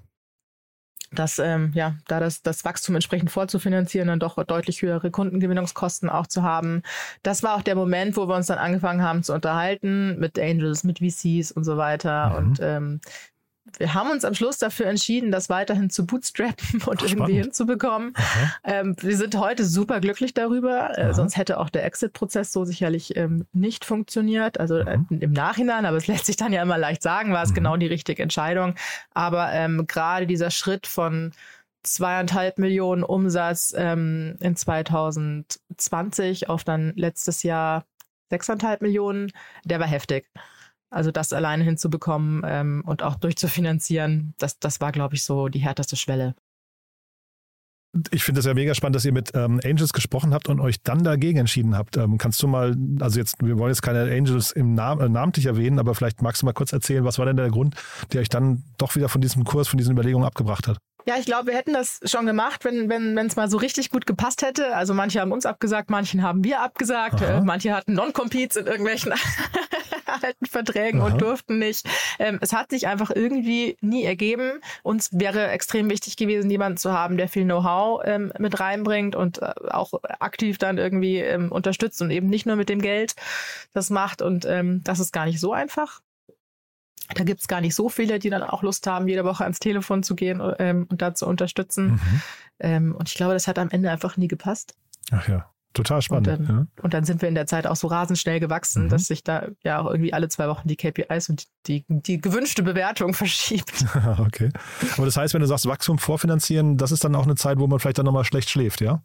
dass 1.13 1.39
ähm, 1.39 1.73
ja, 1.75 1.97
da 2.07 2.21
das, 2.21 2.43
das 2.43 2.65
Wachstum 2.65 2.95
entsprechend 2.95 3.31
vorzufinanzieren, 3.31 4.09
dann 4.09 4.21
doch 4.21 4.43
deutlich 4.45 4.83
höhere 4.83 5.11
Kundengewinnungskosten 5.11 6.09
auch 6.09 6.27
zu 6.27 6.43
haben. 6.43 6.83
Das 7.23 7.43
war 7.43 7.57
auch 7.57 7.63
der 7.63 7.75
Moment, 7.75 8.17
wo 8.17 8.29
wir 8.29 8.37
uns 8.37 8.47
dann 8.47 8.59
angefangen 8.59 9.03
haben 9.03 9.23
zu 9.23 9.35
unterhalten 9.35 10.19
mit 10.19 10.39
Angels, 10.39 10.85
mit 10.85 11.01
VCs 11.01 11.51
und 11.53 11.65
so 11.65 11.77
weiter. 11.77 12.31
Mhm. 12.31 12.37
Und 12.37 12.61
ähm, 12.63 13.01
wir 13.79 13.95
haben 13.95 14.11
uns 14.11 14.25
am 14.25 14.35
Schluss 14.35 14.59
dafür 14.59 14.87
entschieden, 14.87 15.31
das 15.31 15.49
weiterhin 15.49 15.91
zu 15.91 16.07
bootstrappen 16.07 16.83
und 16.87 17.03
Ach, 17.03 17.09
irgendwie 17.09 17.41
hinzubekommen. 17.41 18.15
Ähm, 18.65 18.97
wir 19.01 19.17
sind 19.17 19.37
heute 19.37 19.65
super 19.65 20.01
glücklich 20.01 20.35
darüber, 20.35 20.99
äh, 20.99 21.15
sonst 21.15 21.37
hätte 21.37 21.59
auch 21.59 21.71
der 21.71 21.85
Exit-Prozess 21.85 22.53
so 22.53 22.65
sicherlich 22.65 23.17
ähm, 23.17 23.47
nicht 23.53 23.85
funktioniert. 23.85 24.59
Also 24.61 24.79
äh, 24.79 24.99
im 25.11 25.33
Nachhinein, 25.33 25.87
aber 25.87 25.97
es 25.97 26.07
lässt 26.09 26.27
sich 26.27 26.37
dann 26.37 26.53
ja 26.53 26.63
immer 26.63 26.79
leicht 26.79 27.03
sagen, 27.03 27.33
war 27.33 27.43
es 27.43 27.51
mhm. 27.51 27.55
genau 27.55 27.77
die 27.77 27.87
richtige 27.87 28.23
Entscheidung. 28.23 28.75
Aber 29.13 29.53
ähm, 29.53 29.87
gerade 29.87 30.27
dieser 30.27 30.51
Schritt 30.51 30.87
von 30.87 31.33
zweieinhalb 31.83 32.59
Millionen 32.59 33.03
Umsatz 33.03 33.75
ähm, 33.77 34.37
in 34.41 34.57
2020 34.57 36.49
auf 36.49 36.65
dann 36.65 36.93
letztes 36.97 37.43
Jahr 37.43 37.85
sechseinhalb 38.29 38.81
Millionen, 38.81 39.33
der 39.65 39.81
war 39.81 39.87
heftig. 39.87 40.27
Also 40.91 41.13
das 41.13 41.33
alleine 41.33 41.63
hinzubekommen 41.63 42.43
ähm, 42.45 42.83
und 42.85 43.03
auch 43.03 43.15
durchzufinanzieren, 43.15 44.35
das, 44.39 44.59
das 44.59 44.81
war, 44.81 44.91
glaube 44.91 45.15
ich, 45.15 45.25
so 45.25 45.49
die 45.49 45.61
härteste 45.61 45.97
Schwelle. 45.97 46.35
Ich 48.13 48.23
finde 48.23 48.39
es 48.39 48.47
ja 48.47 48.55
mega 48.55 48.73
spannend, 48.75 48.97
dass 48.97 49.05
ihr 49.05 49.13
mit 49.13 49.33
ähm, 49.35 49.61
Angels 49.65 49.93
gesprochen 49.93 50.33
habt 50.33 50.49
und 50.49 50.61
euch 50.61 50.81
dann 50.83 51.03
dagegen 51.03 51.41
entschieden 51.41 51.77
habt. 51.77 51.97
Ähm, 51.97 52.19
kannst 52.19 52.41
du 52.41 52.47
mal, 52.47 52.77
also 53.01 53.19
jetzt, 53.19 53.37
wir 53.43 53.59
wollen 53.59 53.71
jetzt 53.71 53.83
keine 53.83 54.03
Angels 54.03 54.53
im 54.53 54.75
Namen, 54.75 55.01
äh, 55.01 55.09
namentlich 55.09 55.47
erwähnen, 55.47 55.79
aber 55.81 55.95
vielleicht 55.95 56.23
magst 56.23 56.43
du 56.43 56.47
mal 56.47 56.53
kurz 56.53 56.73
erzählen, 56.73 57.05
was 57.05 57.19
war 57.19 57.27
denn 57.27 57.37
der 57.37 57.51
Grund, 57.51 57.75
der 58.13 58.21
euch 58.21 58.29
dann 58.29 58.63
doch 58.79 58.95
wieder 58.95 59.09
von 59.09 59.21
diesem 59.21 59.43
Kurs, 59.43 59.67
von 59.67 59.79
diesen 59.79 59.93
Überlegungen 59.93 60.27
abgebracht 60.27 60.69
hat? 60.69 60.79
Ja, 61.11 61.17
ich 61.19 61.27
glaube, 61.27 61.49
wir 61.49 61.57
hätten 61.57 61.73
das 61.73 61.99
schon 62.05 62.25
gemacht, 62.25 62.65
wenn 62.65 62.89
wenn 62.89 63.17
wenn, 63.17 63.27
es 63.27 63.35
mal 63.35 63.51
so 63.51 63.57
richtig 63.57 63.91
gut 63.91 64.07
gepasst 64.07 64.43
hätte. 64.43 64.77
Also 64.77 64.95
manche 64.95 65.21
haben 65.21 65.33
uns 65.33 65.45
abgesagt, 65.45 65.91
manchen 65.91 66.23
haben 66.23 66.45
wir 66.45 66.61
abgesagt, 66.61 67.21
äh, 67.21 67.41
manche 67.41 67.75
hatten 67.75 67.95
Non-Competes 67.95 68.57
in 68.57 68.69
irgendwelchen 68.69 69.13
alten 70.23 70.47
Verträgen 70.47 71.01
Aha. 71.01 71.09
und 71.09 71.21
durften 71.21 71.59
nicht. 71.59 71.85
Ähm, 72.21 72.39
es 72.41 72.53
hat 72.53 72.71
sich 72.71 72.87
einfach 72.87 73.11
irgendwie 73.13 73.77
nie 73.81 74.05
ergeben. 74.05 74.61
Uns 74.85 75.11
wäre 75.11 75.49
extrem 75.49 75.91
wichtig 75.91 76.15
gewesen, 76.15 76.49
jemanden 76.49 76.79
zu 76.79 76.93
haben, 76.93 77.17
der 77.17 77.29
viel 77.29 77.43
Know-how 77.43 78.03
ähm, 78.05 78.33
mit 78.39 78.61
reinbringt 78.61 79.17
und 79.17 79.43
äh, 79.43 79.53
auch 79.69 79.95
aktiv 80.21 80.59
dann 80.59 80.79
irgendwie 80.79 81.17
ähm, 81.17 81.51
unterstützt 81.51 82.01
und 82.03 82.13
eben 82.13 82.29
nicht 82.29 82.47
nur 82.47 82.55
mit 82.55 82.69
dem 82.69 82.81
Geld 82.81 83.17
das 83.73 83.91
macht. 83.91 84.23
Und 84.23 84.45
ähm, 84.45 84.83
das 84.85 85.01
ist 85.01 85.13
gar 85.13 85.25
nicht 85.25 85.41
so 85.41 85.53
einfach. 85.53 86.03
Da 87.15 87.25
gibt's 87.25 87.49
gar 87.49 87.61
nicht 87.61 87.75
so 87.75 87.89
viele, 87.89 88.19
die 88.19 88.31
dann 88.31 88.43
auch 88.43 88.63
Lust 88.63 88.87
haben, 88.87 89.09
jede 89.09 89.25
Woche 89.25 89.45
ans 89.45 89.59
Telefon 89.59 90.03
zu 90.03 90.15
gehen 90.15 90.41
ähm, 90.59 90.87
und 90.91 91.03
da 91.03 91.15
zu 91.15 91.27
unterstützen. 91.27 91.93
Mhm. 91.93 92.23
Ähm, 92.61 92.95
und 92.95 93.09
ich 93.09 93.15
glaube, 93.15 93.33
das 93.35 93.47
hat 93.49 93.59
am 93.59 93.71
Ende 93.71 93.91
einfach 93.91 94.17
nie 94.17 94.29
gepasst. 94.29 94.75
Ach 95.11 95.29
ja. 95.29 95.51
Total 95.73 96.03
spannend. 96.03 96.27
Und 96.27 96.49
dann, 96.49 96.57
ja. 96.57 96.83
und 96.83 96.95
dann, 96.95 97.05
sind 97.05 97.23
wir 97.23 97.29
in 97.29 97.37
der 97.37 97.47
Zeit 97.47 97.65
auch 97.67 97.77
so 97.77 97.87
rasend 97.87 98.19
schnell 98.19 98.41
gewachsen, 98.41 98.85
mhm. 98.85 98.89
dass 98.89 99.07
sich 99.07 99.23
da 99.23 99.47
ja 99.63 99.79
auch 99.79 99.89
irgendwie 99.89 100.13
alle 100.13 100.29
zwei 100.29 100.49
Wochen 100.49 100.67
die 100.67 100.75
KPIs 100.75 101.29
und 101.29 101.47
die, 101.67 101.85
die 101.89 102.21
gewünschte 102.21 102.65
Bewertung 102.65 103.15
verschiebt. 103.15 103.85
okay. 104.19 104.51
Aber 104.97 105.07
das 105.07 105.17
heißt, 105.17 105.33
wenn 105.33 105.41
du 105.41 105.47
sagst, 105.47 105.67
Wachstum 105.67 105.99
vorfinanzieren, 105.99 106.77
das 106.77 106.91
ist 106.91 107.05
dann 107.05 107.15
auch 107.15 107.23
eine 107.23 107.37
Zeit, 107.37 107.59
wo 107.59 107.69
man 107.69 107.79
vielleicht 107.79 107.99
dann 107.99 108.07
nochmal 108.07 108.25
schlecht 108.25 108.51
schläft, 108.51 108.81
ja? 108.81 109.05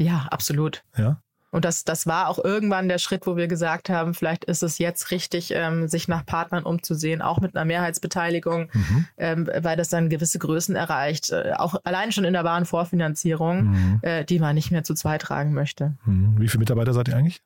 Ja, 0.00 0.28
absolut. 0.30 0.84
Ja. 0.96 1.20
Und 1.50 1.64
das, 1.64 1.84
das 1.84 2.06
war 2.06 2.28
auch 2.28 2.38
irgendwann 2.42 2.88
der 2.88 2.98
Schritt, 2.98 3.26
wo 3.26 3.36
wir 3.36 3.48
gesagt 3.48 3.88
haben, 3.88 4.12
vielleicht 4.12 4.44
ist 4.44 4.62
es 4.62 4.78
jetzt 4.78 5.10
richtig, 5.10 5.50
ähm, 5.54 5.88
sich 5.88 6.06
nach 6.06 6.26
Partnern 6.26 6.64
umzusehen, 6.64 7.22
auch 7.22 7.40
mit 7.40 7.56
einer 7.56 7.64
Mehrheitsbeteiligung, 7.64 8.68
mhm. 8.72 9.06
ähm, 9.16 9.50
weil 9.60 9.76
das 9.76 9.88
dann 9.88 10.10
gewisse 10.10 10.38
Größen 10.38 10.76
erreicht, 10.76 11.30
äh, 11.30 11.52
auch 11.56 11.76
allein 11.84 12.12
schon 12.12 12.24
in 12.24 12.34
der 12.34 12.44
Warenvorfinanzierung, 12.44 13.62
mhm. 13.62 13.98
äh, 14.02 14.24
die 14.24 14.38
man 14.38 14.54
nicht 14.54 14.70
mehr 14.70 14.84
zu 14.84 14.94
zweit 14.94 15.22
tragen 15.22 15.54
möchte. 15.54 15.96
Mhm. 16.04 16.38
Wie 16.38 16.48
viele 16.48 16.60
Mitarbeiter 16.60 16.92
seid 16.92 17.08
ihr 17.08 17.16
eigentlich? 17.16 17.40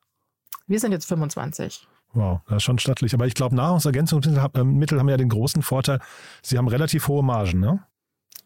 Wir 0.67 0.81
sind 0.81 0.93
jetzt 0.93 1.07
25. 1.07 1.87
Wow, 2.15 2.41
das 2.47 2.57
ist 2.57 2.62
schon 2.65 2.79
stattlich. 2.79 3.15
Aber 3.15 3.27
ich 3.27 3.35
glaube, 3.35 3.55
Nahrungsergänzungsmittel 3.57 4.99
haben 4.99 5.09
ja 5.09 5.17
den 5.17 5.29
großen 5.29 5.62
Vorteil, 5.62 6.01
sie 6.43 6.59
haben 6.59 6.69
relativ 6.69 7.09
hohe 7.09 7.23
Margen, 7.23 7.61
ne? 7.61 7.85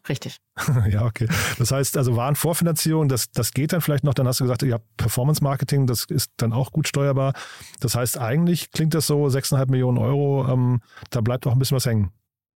Richtig. 0.09 0.37
ja, 0.89 1.05
okay. 1.05 1.27
Das 1.57 1.71
heißt, 1.71 1.97
also 1.97 2.15
Warenvorfinanzierung, 2.15 3.09
das, 3.09 3.31
das 3.31 3.51
geht 3.51 3.73
dann 3.73 3.81
vielleicht 3.81 4.03
noch. 4.03 4.13
Dann 4.13 4.27
hast 4.27 4.39
du 4.39 4.45
gesagt, 4.45 4.63
habt 4.63 4.97
Performance 4.97 5.43
Marketing, 5.43 5.87
das 5.87 6.05
ist 6.05 6.31
dann 6.37 6.53
auch 6.53 6.71
gut 6.71 6.87
steuerbar. 6.87 7.33
Das 7.79 7.95
heißt, 7.95 8.17
eigentlich 8.17 8.71
klingt 8.71 8.93
das 8.93 9.07
so 9.07 9.25
6,5 9.25 9.69
Millionen 9.71 9.97
Euro, 9.97 10.47
ähm, 10.47 10.81
da 11.09 11.21
bleibt 11.21 11.47
auch 11.47 11.53
ein 11.53 11.59
bisschen 11.59 11.75
was 11.75 11.85
hängen. 11.85 12.11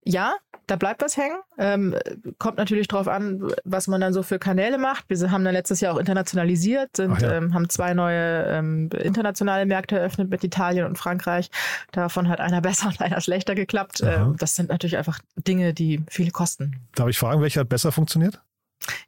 Ja, 0.05 0.35
da 0.67 0.77
bleibt 0.77 1.03
was 1.03 1.17
hängen. 1.17 1.37
Ähm, 1.59 1.97
kommt 2.39 2.57
natürlich 2.57 2.89
drauf 2.89 3.09
an, 3.09 3.53
was 3.65 3.87
man 3.89 4.01
dann 4.01 4.13
so 4.13 4.23
für 4.23 4.39
Kanäle 4.39 4.79
macht. 4.79 5.05
Wir 5.09 5.31
haben 5.31 5.45
dann 5.45 5.53
letztes 5.53 5.81
Jahr 5.81 5.95
auch 5.95 5.99
internationalisiert, 5.99 6.97
sind, 6.97 7.21
ja. 7.21 7.33
ähm, 7.33 7.53
haben 7.55 7.69
zwei 7.69 7.93
neue 7.93 8.45
ähm, 8.47 8.89
internationale 9.03 9.67
Märkte 9.67 9.99
eröffnet 9.99 10.31
mit 10.31 10.43
Italien 10.45 10.87
und 10.87 10.97
Frankreich. 10.97 11.51
Davon 11.93 12.29
hat 12.29 12.41
einer 12.41 12.61
besser 12.63 12.89
und 12.89 13.01
einer 13.01 13.21
schlechter 13.21 13.55
geklappt. 13.55 14.03
Ähm, 14.05 14.37
das 14.39 14.55
sind 14.55 14.71
natürlich 14.71 14.97
einfach 14.97 15.19
Dinge, 15.37 15.75
die 15.75 16.03
viel 16.09 16.31
kosten. 16.31 16.77
Darf 16.95 17.09
ich 17.09 17.19
fragen, 17.19 17.43
welcher 17.43 17.61
hat 17.61 17.69
besser 17.69 17.93
funktioniert? 17.93 18.41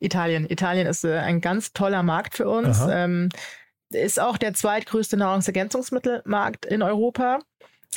Italien. 0.00 0.50
Italien 0.50 0.86
ist 0.86 1.04
äh, 1.04 1.18
ein 1.18 1.40
ganz 1.40 1.72
toller 1.72 2.02
Markt 2.02 2.36
für 2.36 2.48
uns. 2.48 2.80
Ähm, 2.90 3.30
ist 3.90 4.20
auch 4.20 4.36
der 4.36 4.54
zweitgrößte 4.54 5.16
Nahrungsergänzungsmittelmarkt 5.16 6.66
in 6.66 6.82
Europa. 6.82 7.40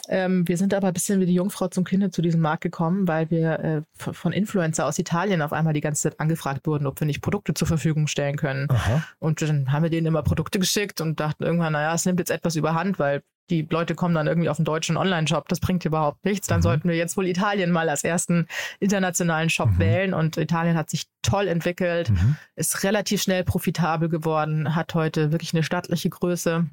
Ähm, 0.07 0.47
wir 0.47 0.57
sind 0.57 0.73
aber 0.73 0.87
ein 0.87 0.93
bisschen 0.93 1.19
wie 1.19 1.25
die 1.25 1.33
Jungfrau 1.33 1.67
zum 1.67 1.83
Kind 1.83 2.13
zu 2.13 2.21
diesem 2.21 2.41
Markt 2.41 2.61
gekommen, 2.61 3.07
weil 3.07 3.29
wir 3.29 3.59
äh, 3.59 3.81
von 3.95 4.33
Influencer 4.33 4.85
aus 4.85 4.99
Italien 4.99 5.41
auf 5.41 5.53
einmal 5.53 5.73
die 5.73 5.81
ganze 5.81 6.03
Zeit 6.03 6.19
angefragt 6.19 6.67
wurden, 6.67 6.85
ob 6.85 6.99
wir 6.99 7.07
nicht 7.07 7.21
Produkte 7.21 7.53
zur 7.53 7.67
Verfügung 7.67 8.07
stellen 8.07 8.35
können. 8.35 8.69
Aha. 8.69 9.03
Und 9.19 9.41
dann 9.41 9.71
haben 9.71 9.83
wir 9.83 9.89
denen 9.89 10.07
immer 10.07 10.23
Produkte 10.23 10.59
geschickt 10.59 11.01
und 11.01 11.19
dachten 11.19 11.43
irgendwann, 11.43 11.73
naja, 11.73 11.93
es 11.93 12.05
nimmt 12.05 12.19
jetzt 12.19 12.31
etwas 12.31 12.55
überhand, 12.55 12.99
weil 12.99 13.23
die 13.49 13.67
Leute 13.69 13.93
kommen 13.93 14.15
dann 14.15 14.27
irgendwie 14.27 14.49
auf 14.49 14.57
den 14.57 14.65
deutschen 14.65 14.97
Online-Shop, 14.97 15.47
das 15.47 15.59
bringt 15.59 15.85
überhaupt 15.85 16.25
nichts. 16.25 16.47
Dann 16.47 16.59
mhm. 16.59 16.63
sollten 16.63 16.89
wir 16.89 16.95
jetzt 16.95 17.15
wohl 17.15 17.27
Italien 17.27 17.71
mal 17.71 17.89
als 17.89 18.03
ersten 18.03 18.47
internationalen 18.79 19.49
Shop 19.49 19.69
mhm. 19.69 19.79
wählen. 19.79 20.13
Und 20.13 20.37
Italien 20.37 20.75
hat 20.75 20.89
sich 20.89 21.05
toll 21.21 21.47
entwickelt, 21.47 22.09
mhm. 22.09 22.37
ist 22.55 22.83
relativ 22.83 23.21
schnell 23.21 23.43
profitabel 23.43 24.09
geworden, 24.09 24.75
hat 24.75 24.95
heute 24.95 25.31
wirklich 25.31 25.53
eine 25.53 25.63
stattliche 25.63 26.09
Größe 26.09 26.65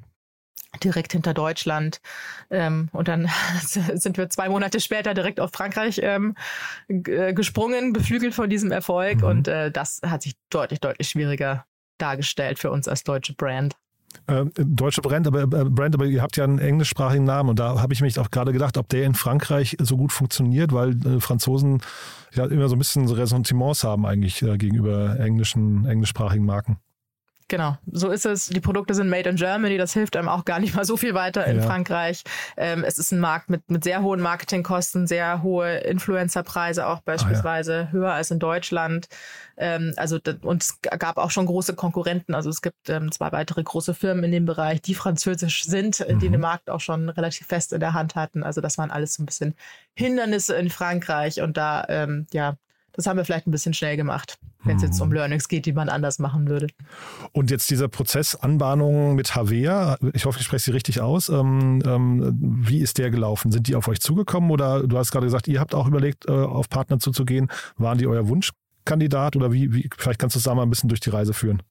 direkt 0.81 1.11
hinter 1.11 1.33
Deutschland. 1.33 2.01
Ähm, 2.49 2.89
und 2.91 3.07
dann 3.07 3.29
sind 3.61 4.17
wir 4.17 4.29
zwei 4.29 4.49
Monate 4.49 4.79
später 4.79 5.13
direkt 5.13 5.39
auf 5.39 5.51
Frankreich 5.51 5.99
ähm, 6.03 6.35
äh, 6.87 7.33
gesprungen, 7.33 7.93
beflügelt 7.93 8.33
von 8.33 8.49
diesem 8.49 8.71
Erfolg. 8.71 9.21
Mhm. 9.21 9.27
Und 9.27 9.47
äh, 9.47 9.71
das 9.71 10.01
hat 10.05 10.23
sich 10.23 10.35
deutlich, 10.49 10.79
deutlich 10.79 11.09
schwieriger 11.09 11.65
dargestellt 11.97 12.59
für 12.59 12.71
uns 12.71 12.87
als 12.87 13.03
deutsche 13.03 13.33
Brand. 13.33 13.75
Äh, 14.27 14.45
deutsche 14.55 15.01
Brand 15.01 15.27
aber, 15.27 15.43
äh, 15.43 15.47
Brand, 15.47 15.95
aber 15.95 16.05
ihr 16.05 16.21
habt 16.21 16.37
ja 16.37 16.43
einen 16.43 16.59
englischsprachigen 16.59 17.25
Namen 17.25 17.49
und 17.49 17.59
da 17.59 17.81
habe 17.81 17.93
ich 17.93 18.01
mich 18.01 18.19
auch 18.19 18.29
gerade 18.31 18.53
gedacht, 18.53 18.77
ob 18.77 18.87
der 18.89 19.05
in 19.05 19.15
Frankreich 19.15 19.75
so 19.81 19.97
gut 19.97 20.11
funktioniert, 20.11 20.71
weil 20.71 20.91
äh, 21.05 21.19
Franzosen 21.19 21.81
ja 22.33 22.45
immer 22.45 22.69
so 22.69 22.75
ein 22.75 22.79
bisschen 22.79 23.09
Ressentiments 23.09 23.83
haben 23.83 24.05
eigentlich 24.05 24.41
äh, 24.41 24.57
gegenüber 24.57 25.19
englischen, 25.19 25.85
englischsprachigen 25.85 26.45
Marken. 26.45 26.77
Genau, 27.47 27.77
so 27.91 28.09
ist 28.09 28.25
es. 28.25 28.47
Die 28.47 28.59
Produkte 28.59 28.93
sind 28.93 29.09
made 29.09 29.29
in 29.29 29.35
Germany, 29.35 29.77
das 29.77 29.93
hilft 29.93 30.15
einem 30.15 30.29
auch 30.29 30.45
gar 30.45 30.59
nicht 30.59 30.75
mal 30.75 30.85
so 30.85 30.97
viel 30.97 31.13
weiter 31.13 31.45
in 31.45 31.57
Ja. 31.57 31.63
Frankreich. 31.63 32.23
Ähm, 32.57 32.83
es 32.83 32.97
ist 32.97 33.11
ein 33.11 33.19
Markt 33.19 33.49
mit, 33.49 33.69
mit 33.69 33.83
sehr 33.83 34.01
hohen 34.01 34.21
Marketingkosten, 34.21 35.07
sehr 35.07 35.43
hohe 35.43 35.77
Influencerpreise 35.79 36.87
auch 36.87 37.01
beispielsweise, 37.01 37.91
höher 37.91 38.13
als 38.13 38.31
in 38.31 38.39
Deutschland. 38.39 39.07
Ähm, 39.57 39.93
also 39.97 40.19
und 40.41 40.63
es 40.63 40.79
gab 40.81 41.17
auch 41.17 41.31
schon 41.31 41.45
große 41.45 41.75
Konkurrenten. 41.75 42.33
Also 42.33 42.49
es 42.49 42.61
gibt 42.61 42.89
ähm, 42.89 43.11
zwei 43.11 43.31
weitere 43.31 43.61
große 43.63 43.93
Firmen 43.93 44.23
in 44.23 44.31
dem 44.31 44.45
Bereich, 44.45 44.81
die 44.81 44.95
französisch 44.95 45.63
sind, 45.63 45.99
äh, 45.99 46.15
die 46.15 46.29
den 46.29 46.41
Markt 46.41 46.69
auch 46.69 46.81
schon 46.81 47.09
relativ 47.09 47.47
fest 47.47 47.73
in 47.73 47.79
der 47.79 47.93
Hand 47.93 48.15
hatten. 48.15 48.43
Also 48.43 48.61
das 48.61 48.77
waren 48.77 48.89
alles 48.91 49.15
so 49.15 49.23
ein 49.23 49.25
bisschen 49.25 49.55
Hindernisse 49.95 50.55
in 50.55 50.69
Frankreich 50.69 51.41
und 51.41 51.57
da 51.57 51.85
ähm, 51.89 52.25
ja. 52.33 52.55
Das 52.93 53.07
haben 53.07 53.17
wir 53.17 53.25
vielleicht 53.25 53.47
ein 53.47 53.51
bisschen 53.51 53.73
schnell 53.73 53.97
gemacht, 53.97 54.37
wenn 54.63 54.77
es 54.77 54.83
jetzt 54.83 55.01
um 55.01 55.11
Learnings 55.11 55.47
geht, 55.47 55.65
die 55.65 55.73
man 55.73 55.89
anders 55.89 56.19
machen 56.19 56.47
würde. 56.47 56.67
Und 57.31 57.49
jetzt 57.49 57.69
dieser 57.71 57.87
Prozess 57.87 58.35
Anbahnung 58.35 59.15
mit 59.15 59.35
Havea, 59.35 59.97
ich 60.13 60.25
hoffe, 60.25 60.39
ich 60.39 60.45
spreche 60.45 60.65
sie 60.65 60.71
richtig 60.71 61.01
aus. 61.01 61.29
Ähm, 61.29 61.81
ähm, 61.85 62.37
wie 62.39 62.79
ist 62.79 62.99
der 62.99 63.09
gelaufen? 63.09 63.51
Sind 63.51 63.67
die 63.67 63.75
auf 63.75 63.87
euch 63.87 63.99
zugekommen 63.99 64.51
oder 64.51 64.85
du 64.85 64.97
hast 64.97 65.11
gerade 65.11 65.25
gesagt, 65.25 65.47
ihr 65.47 65.59
habt 65.59 65.73
auch 65.73 65.87
überlegt, 65.87 66.27
äh, 66.27 66.31
auf 66.31 66.69
Partner 66.69 66.99
zuzugehen. 66.99 67.49
Waren 67.77 67.97
die 67.97 68.05
euer 68.05 68.27
Wunschkandidat 68.27 69.35
oder 69.35 69.51
wie, 69.51 69.73
wie 69.73 69.89
vielleicht 69.97 70.19
kannst 70.19 70.35
du 70.35 70.37
es 70.37 70.43
da 70.43 70.53
mal 70.53 70.61
ein 70.61 70.69
bisschen 70.69 70.89
durch 70.89 71.01
die 71.01 71.09
Reise 71.09 71.33
führen? 71.33 71.63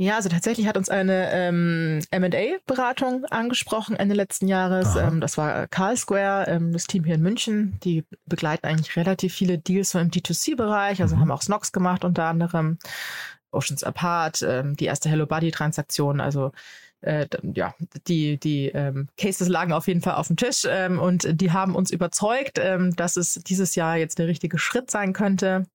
Ja, 0.00 0.14
also 0.14 0.28
tatsächlich 0.28 0.68
hat 0.68 0.76
uns 0.76 0.88
eine 0.88 1.28
ähm, 1.32 2.00
M&A-Beratung 2.12 3.24
angesprochen 3.24 3.96
Ende 3.96 4.14
letzten 4.14 4.46
Jahres. 4.46 4.94
Ähm, 4.94 5.20
das 5.20 5.36
war 5.36 5.66
Carl 5.66 5.96
Square, 5.96 6.46
ähm, 6.46 6.72
das 6.72 6.86
Team 6.86 7.02
hier 7.02 7.16
in 7.16 7.20
München. 7.20 7.80
Die 7.82 8.04
begleiten 8.24 8.64
eigentlich 8.64 8.96
relativ 8.96 9.34
viele 9.34 9.58
Deals 9.58 9.90
so 9.90 9.98
im 9.98 10.12
D2C-Bereich, 10.12 11.02
also 11.02 11.16
Mhm. 11.16 11.20
haben 11.22 11.30
auch 11.32 11.42
Snox 11.42 11.72
gemacht 11.72 12.04
unter 12.04 12.26
anderem, 12.26 12.78
Oceans 13.50 13.82
Apart, 13.82 14.40
ähm, 14.42 14.76
die 14.76 14.84
erste 14.84 15.08
Hello 15.08 15.26
Buddy-Transaktion, 15.26 16.20
also 16.20 16.52
äh, 17.00 17.26
ja, 17.42 17.74
die, 18.06 18.38
die 18.38 18.66
ähm, 18.68 19.08
Cases 19.16 19.48
lagen 19.48 19.72
auf 19.72 19.88
jeden 19.88 20.00
Fall 20.00 20.14
auf 20.14 20.28
dem 20.28 20.36
Tisch 20.36 20.64
ähm, 20.68 21.00
und 21.00 21.40
die 21.40 21.50
haben 21.50 21.74
uns 21.74 21.90
überzeugt, 21.90 22.58
ähm, 22.60 22.94
dass 22.94 23.16
es 23.16 23.34
dieses 23.34 23.74
Jahr 23.74 23.96
jetzt 23.96 24.20
der 24.20 24.28
richtige 24.28 24.58
Schritt 24.58 24.92
sein 24.92 25.12
könnte. 25.12 25.66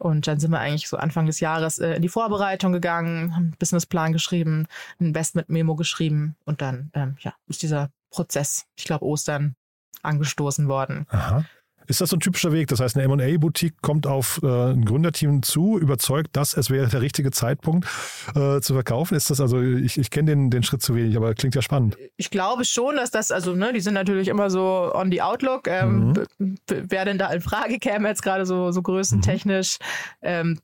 Und 0.00 0.26
dann 0.26 0.40
sind 0.40 0.50
wir 0.50 0.60
eigentlich 0.60 0.88
so 0.88 0.96
Anfang 0.96 1.26
des 1.26 1.40
Jahres 1.40 1.78
äh, 1.78 1.94
in 1.94 2.02
die 2.02 2.08
Vorbereitung 2.08 2.72
gegangen, 2.72 3.36
haben 3.36 3.44
einen 3.44 3.56
Businessplan 3.58 4.14
geschrieben, 4.14 4.66
ein 4.98 5.08
Investment-Memo 5.08 5.76
geschrieben 5.76 6.36
und 6.46 6.62
dann 6.62 6.90
ähm, 6.94 7.16
ja, 7.20 7.34
ist 7.48 7.62
dieser 7.62 7.90
Prozess, 8.10 8.66
ich 8.76 8.84
glaube 8.84 9.04
Ostern, 9.04 9.56
angestoßen 10.02 10.68
worden. 10.68 11.06
Aha. 11.10 11.44
Ist 11.90 12.00
das 12.00 12.10
so 12.10 12.16
ein 12.16 12.20
typischer 12.20 12.52
Weg? 12.52 12.68
Das 12.68 12.78
heißt, 12.78 12.96
eine 12.96 13.04
M&A-Boutique 13.12 13.82
kommt 13.82 14.06
auf 14.06 14.40
äh, 14.44 14.46
ein 14.46 14.84
Gründerteam 14.84 15.42
zu, 15.42 15.76
überzeugt, 15.76 16.36
dass 16.36 16.56
es 16.56 16.70
wäre 16.70 16.86
der 16.86 17.00
richtige 17.02 17.32
Zeitpunkt 17.32 17.88
äh, 18.36 18.60
zu 18.60 18.74
verkaufen. 18.74 19.16
Ist 19.16 19.28
das 19.28 19.40
also, 19.40 19.60
ich, 19.60 19.98
ich 19.98 20.10
kenne 20.10 20.30
den, 20.30 20.50
den 20.50 20.62
Schritt 20.62 20.82
zu 20.82 20.94
wenig, 20.94 21.16
aber 21.16 21.34
klingt 21.34 21.56
ja 21.56 21.62
spannend. 21.62 21.98
Ich 22.16 22.30
glaube 22.30 22.64
schon, 22.64 22.94
dass 22.94 23.10
das, 23.10 23.32
also 23.32 23.56
ne, 23.56 23.72
die 23.72 23.80
sind 23.80 23.94
natürlich 23.94 24.28
immer 24.28 24.50
so 24.50 24.92
on 24.94 25.10
the 25.10 25.20
outlook, 25.20 25.66
ähm, 25.66 26.14
Mhm. 26.38 26.56
wer 26.68 27.04
denn 27.04 27.18
da 27.18 27.28
in 27.32 27.40
Frage 27.40 27.78
käme 27.80 28.08
jetzt 28.08 28.22
gerade 28.22 28.46
so, 28.46 28.70
so 28.70 28.82
größentechnisch. 28.82 29.78
Ähm, 30.22 30.60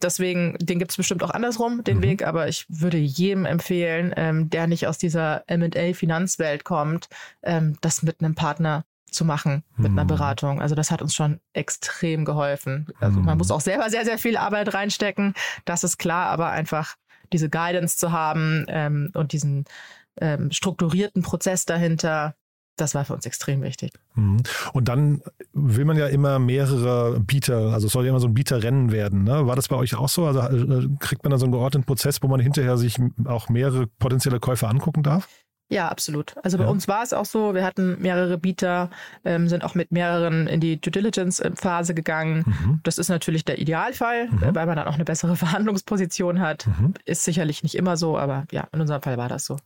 deswegen, 0.00 0.56
den 0.58 0.78
gibt 0.78 0.90
es 0.92 0.96
bestimmt 0.96 1.22
auch 1.22 1.30
andersrum, 1.30 1.84
den 1.84 1.98
Mhm. 1.98 2.02
Weg, 2.02 2.26
aber 2.26 2.48
ich 2.48 2.64
würde 2.70 2.96
jedem 2.96 3.44
empfehlen, 3.44 4.14
ähm, 4.16 4.48
der 4.48 4.66
nicht 4.66 4.86
aus 4.86 4.96
dieser 4.96 5.44
M&A-Finanzwelt 5.48 6.64
kommt, 6.64 7.08
ähm, 7.42 7.76
das 7.82 8.02
mit 8.02 8.20
einem 8.22 8.34
Partner 8.34 8.84
zu 9.16 9.24
machen, 9.24 9.64
mit 9.76 9.90
einer 9.90 10.04
Mhm. 10.04 10.08
Beratung. 10.08 10.60
Also 10.62 10.74
das 10.76 10.90
hat 10.92 11.02
uns 11.02 11.14
schon 11.14 11.40
extrem 11.54 12.24
geholfen. 12.24 12.86
Also 13.00 13.18
man 13.20 13.34
Mhm. 13.34 13.38
muss 13.38 13.50
auch 13.50 13.60
selber 13.60 13.90
sehr, 13.90 14.04
sehr 14.04 14.18
viel 14.18 14.36
Arbeit 14.36 14.72
reinstecken, 14.74 15.34
das 15.64 15.82
ist 15.82 15.98
klar, 15.98 16.26
aber 16.26 16.50
einfach 16.50 16.94
diese 17.32 17.50
Guidance 17.50 17.96
zu 17.96 18.12
haben 18.12 18.64
ähm, 18.68 19.10
und 19.14 19.32
diesen 19.32 19.64
ähm, 20.20 20.50
strukturierten 20.52 21.22
Prozess 21.22 21.64
dahinter, 21.66 22.36
das 22.78 22.94
war 22.94 23.04
für 23.04 23.14
uns 23.14 23.26
extrem 23.26 23.62
wichtig. 23.62 23.92
Mhm. 24.14 24.42
Und 24.72 24.88
dann 24.88 25.22
will 25.52 25.84
man 25.86 25.96
ja 25.96 26.06
immer 26.06 26.38
mehrere 26.38 27.18
Bieter, 27.20 27.72
also 27.72 27.86
es 27.86 27.92
soll 27.92 28.04
ja 28.04 28.10
immer 28.10 28.20
so 28.20 28.28
ein 28.28 28.34
Bieterrennen 28.34 28.92
werden. 28.92 29.24
Ne? 29.24 29.46
War 29.46 29.56
das 29.56 29.68
bei 29.68 29.76
euch 29.76 29.94
auch 29.96 30.08
so? 30.08 30.26
Also 30.26 30.40
äh, 30.40 30.88
kriegt 31.00 31.24
man 31.24 31.30
da 31.32 31.38
so 31.38 31.46
einen 31.46 31.52
geordneten 31.52 31.86
Prozess, 31.86 32.22
wo 32.22 32.28
man 32.28 32.38
hinterher 32.40 32.76
sich 32.76 32.98
auch 33.24 33.48
mehrere 33.48 33.86
potenzielle 33.98 34.40
Käufer 34.40 34.68
angucken 34.68 35.02
darf? 35.02 35.28
Ja, 35.68 35.88
absolut. 35.88 36.34
Also 36.44 36.58
bei 36.58 36.64
Ja. 36.64 36.70
uns 36.70 36.86
war 36.86 37.02
es 37.02 37.12
auch 37.12 37.24
so, 37.24 37.52
wir 37.54 37.64
hatten 37.64 38.00
mehrere 38.00 38.38
Bieter, 38.38 38.88
ähm, 39.24 39.48
sind 39.48 39.64
auch 39.64 39.74
mit 39.74 39.90
mehreren 39.90 40.46
in 40.46 40.60
die 40.60 40.80
Due 40.80 40.92
Diligence-Phase 40.92 41.92
gegangen. 41.92 42.44
Mhm. 42.46 42.80
Das 42.84 42.98
ist 42.98 43.08
natürlich 43.08 43.44
der 43.44 43.58
Idealfall, 43.58 44.28
Mhm. 44.28 44.42
äh, 44.44 44.54
weil 44.54 44.66
man 44.66 44.76
dann 44.76 44.86
auch 44.86 44.94
eine 44.94 45.04
bessere 45.04 45.34
Verhandlungsposition 45.76 46.40
hat. 46.40 46.68
Mhm. 46.68 46.94
Ist 47.04 47.24
sicherlich 47.24 47.64
nicht 47.64 47.74
immer 47.74 47.96
so, 47.96 48.16
aber 48.16 48.44
ja, 48.52 48.68
in 48.72 48.80
unserem 48.80 49.02
Fall 49.02 49.16
war 49.18 49.28
das 49.28 49.44
so. 49.44 49.56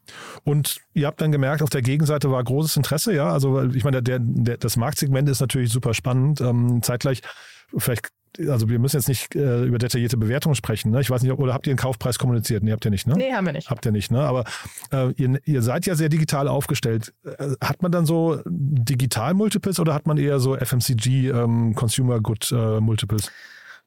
Und 0.45 0.81
ihr 0.95 1.07
habt 1.07 1.21
dann 1.21 1.33
gemerkt, 1.33 1.63
auf 1.63 1.71
der 1.71 1.83
Gegenseite 1.83 2.31
war 2.31 2.43
großes 2.43 2.79
Interesse, 2.79 3.15
ja. 3.15 3.31
Also 3.31 3.63
ich 3.65 3.85
meine, 3.85 4.03
der, 4.03 4.21
der, 4.21 4.57
das 4.57 4.79
Marktsegment 4.79 5.29
ist 5.29 5.41
natürlich 5.41 5.71
super 5.71 5.93
spannend. 5.93 6.41
Ähm, 6.41 6.83
zeitgleich, 6.83 7.21
vielleicht, 7.77 8.09
also 8.49 8.69
wir 8.69 8.79
müssen 8.79 8.97
jetzt 8.97 9.09
nicht 9.09 9.35
äh, 9.35 9.65
über 9.65 9.79
detaillierte 9.79 10.17
Bewertungen 10.17 10.55
sprechen. 10.55 10.91
Ne? 10.91 11.01
Ich 11.01 11.11
weiß 11.11 11.23
nicht, 11.23 11.33
oder 11.33 11.53
habt 11.55 11.67
ihr 11.67 11.73
einen 11.73 11.79
Kaufpreis 11.79 12.19
kommuniziert? 12.19 12.63
Nee, 12.63 12.73
habt 12.73 12.85
ihr 12.85 12.91
nicht, 12.91 13.07
ne? 13.07 13.15
Nee, 13.17 13.33
haben 13.33 13.45
wir 13.47 13.53
nicht. 13.53 13.71
Habt 13.71 13.85
ihr 13.87 13.93
nicht, 13.93 14.11
ne? 14.11 14.21
Aber 14.21 14.45
äh, 14.93 15.11
ihr, 15.17 15.41
ihr 15.45 15.63
seid 15.63 15.87
ja 15.87 15.95
sehr 15.95 16.09
digital 16.09 16.49
aufgestellt. 16.49 17.13
Äh, 17.25 17.51
hat 17.63 17.83
man 17.83 17.91
dann 17.93 18.07
so 18.07 18.41
Digital-Multiples 18.47 19.79
oder 19.81 19.95
hat 19.95 20.07
man 20.07 20.19
eher 20.19 20.39
so 20.41 20.57
FMCG 20.57 21.29
ähm, 21.31 21.75
Consumer 21.75 22.21
Good 22.21 22.53
äh, 22.53 22.81
Multiples? 22.81 23.31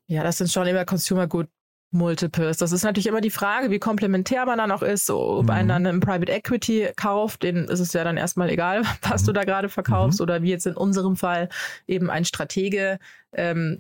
Ja, 0.07 0.23
das 0.23 0.37
sind 0.37 0.51
schon 0.51 0.67
immer 0.67 0.85
Consumer 0.85 1.27
Good 1.27 1.47
Multiples. 1.91 2.57
Das 2.57 2.71
ist 2.71 2.83
natürlich 2.83 3.05
immer 3.07 3.21
die 3.21 3.29
Frage, 3.29 3.69
wie 3.69 3.77
komplementär 3.77 4.45
man 4.47 4.57
dann 4.57 4.71
auch 4.71 4.81
ist. 4.81 5.05
So, 5.05 5.19
Ob 5.37 5.43
Mhm. 5.43 5.49
einen 5.51 5.69
dann 5.69 5.85
im 5.85 5.99
Private 5.99 6.31
Equity 6.31 6.89
kauft, 6.95 7.43
den 7.43 7.65
ist 7.65 7.79
es 7.79 7.93
ja 7.93 8.03
dann 8.03 8.17
erstmal 8.17 8.49
egal, 8.49 8.81
was 9.03 9.21
Mhm. 9.21 9.25
du 9.27 9.33
da 9.33 9.43
gerade 9.43 9.69
verkaufst. 9.69 10.19
Oder 10.19 10.41
wie 10.41 10.49
jetzt 10.49 10.65
in 10.65 10.75
unserem 10.75 11.15
Fall 11.15 11.49
eben 11.85 12.09
ein 12.09 12.25
Stratege, 12.25 12.97
ähm, 13.33 13.79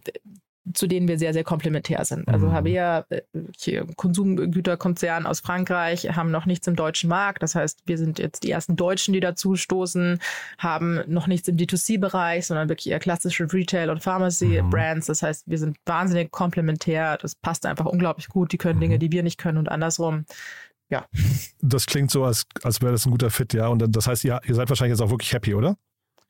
zu 0.73 0.87
denen 0.87 1.07
wir 1.07 1.19
sehr, 1.19 1.33
sehr 1.33 1.43
komplementär 1.43 2.05
sind. 2.05 2.27
Also 2.29 2.47
Mhm. 2.47 2.53
Havea, 2.53 3.05
äh, 3.09 3.21
Konsumgüterkonzern 3.97 5.25
aus 5.25 5.39
Frankreich, 5.41 6.07
haben 6.15 6.31
noch 6.31 6.45
nichts 6.45 6.67
im 6.67 6.75
deutschen 6.75 7.09
Markt. 7.09 7.43
Das 7.43 7.55
heißt, 7.55 7.81
wir 7.85 7.97
sind 7.97 8.19
jetzt 8.19 8.43
die 8.43 8.51
ersten 8.51 8.75
Deutschen, 8.75 9.13
die 9.13 9.19
dazu 9.19 9.55
stoßen, 9.55 10.19
haben 10.57 11.01
noch 11.07 11.27
nichts 11.27 11.47
im 11.47 11.57
D2C-Bereich, 11.57 12.47
sondern 12.47 12.69
wirklich 12.69 12.89
eher 12.89 12.99
klassische 12.99 13.51
Retail- 13.51 13.89
und 13.89 13.97
Mhm. 13.97 14.01
Pharmacy-Brands. 14.01 15.07
Das 15.07 15.21
heißt, 15.23 15.43
wir 15.47 15.57
sind 15.57 15.77
wahnsinnig 15.85 16.31
komplementär. 16.31 17.17
Das 17.21 17.35
passt 17.35 17.65
einfach 17.65 17.85
unglaublich 17.85 18.29
gut. 18.29 18.51
Die 18.53 18.57
können 18.57 18.77
Mhm. 18.77 18.81
Dinge, 18.81 18.99
die 18.99 19.11
wir 19.11 19.23
nicht 19.23 19.37
können 19.37 19.57
und 19.57 19.69
andersrum. 19.69 20.25
Ja, 20.89 21.05
Das 21.61 21.85
klingt 21.85 22.11
so, 22.11 22.23
als, 22.25 22.45
als 22.61 22.81
wäre 22.81 22.91
das 22.91 23.05
ein 23.05 23.11
guter 23.11 23.31
Fit, 23.31 23.53
ja. 23.53 23.67
Und 23.67 23.83
das 23.95 24.05
heißt, 24.07 24.23
ja, 24.23 24.39
ihr 24.45 24.53
seid 24.53 24.69
wahrscheinlich 24.69 24.97
jetzt 24.97 25.05
auch 25.05 25.09
wirklich 25.11 25.33
happy, 25.33 25.53
oder? 25.55 25.77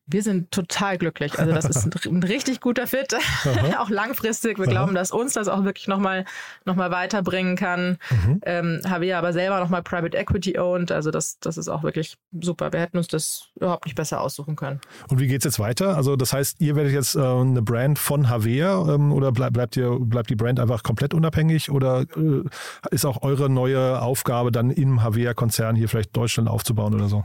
Wir 0.05 0.21
sind 0.21 0.51
total 0.51 0.97
glücklich. 0.97 1.39
Also 1.39 1.53
das 1.53 1.65
ist 1.65 1.85
ein, 1.85 1.93
ein 2.17 2.23
richtig 2.23 2.59
guter 2.59 2.87
Fit, 2.87 3.15
auch 3.79 3.89
langfristig. 3.89 4.57
Wir 4.57 4.65
Aha. 4.65 4.71
glauben, 4.71 4.95
dass 4.95 5.11
uns 5.11 5.33
das 5.33 5.47
auch 5.47 5.63
wirklich 5.63 5.87
nochmal 5.87 6.25
noch 6.65 6.75
mal 6.75 6.91
weiterbringen 6.91 7.55
kann. 7.55 7.97
Mhm. 8.09 8.41
Ähm, 8.43 8.81
Havea 8.87 9.17
aber 9.17 9.31
selber 9.31 9.59
nochmal 9.59 9.81
Private 9.81 10.17
Equity 10.17 10.59
owned. 10.59 10.91
Also 10.91 11.09
das, 11.09 11.39
das 11.39 11.57
ist 11.57 11.69
auch 11.69 11.83
wirklich 11.83 12.17
super. 12.41 12.73
Wir 12.73 12.81
hätten 12.81 12.97
uns 12.97 13.07
das 13.07 13.49
überhaupt 13.55 13.85
nicht 13.85 13.95
besser 13.95 14.19
aussuchen 14.19 14.55
können. 14.55 14.81
Und 15.09 15.19
wie 15.19 15.27
geht's 15.27 15.45
jetzt 15.45 15.59
weiter? 15.59 15.95
Also 15.95 16.15
das 16.15 16.33
heißt, 16.33 16.59
ihr 16.59 16.75
werdet 16.75 16.91
jetzt 16.91 17.15
äh, 17.15 17.21
eine 17.21 17.61
Brand 17.61 17.97
von 17.97 18.29
Havea 18.29 18.95
ähm, 18.95 19.13
oder 19.13 19.31
bleib, 19.31 19.53
bleibt, 19.53 19.77
ihr, 19.77 19.97
bleibt 19.99 20.29
die 20.29 20.35
Brand 20.35 20.59
einfach 20.59 20.83
komplett 20.83 21.13
unabhängig 21.13 21.71
oder 21.71 22.01
äh, 22.17 22.43
ist 22.91 23.05
auch 23.05 23.21
eure 23.21 23.49
neue 23.49 24.01
Aufgabe 24.01 24.51
dann 24.51 24.69
im 24.69 25.01
Havea-Konzern 25.01 25.75
hier 25.75 25.87
vielleicht 25.87 26.15
Deutschland 26.15 26.49
aufzubauen 26.49 26.93
oder 26.93 27.07
so? 27.07 27.23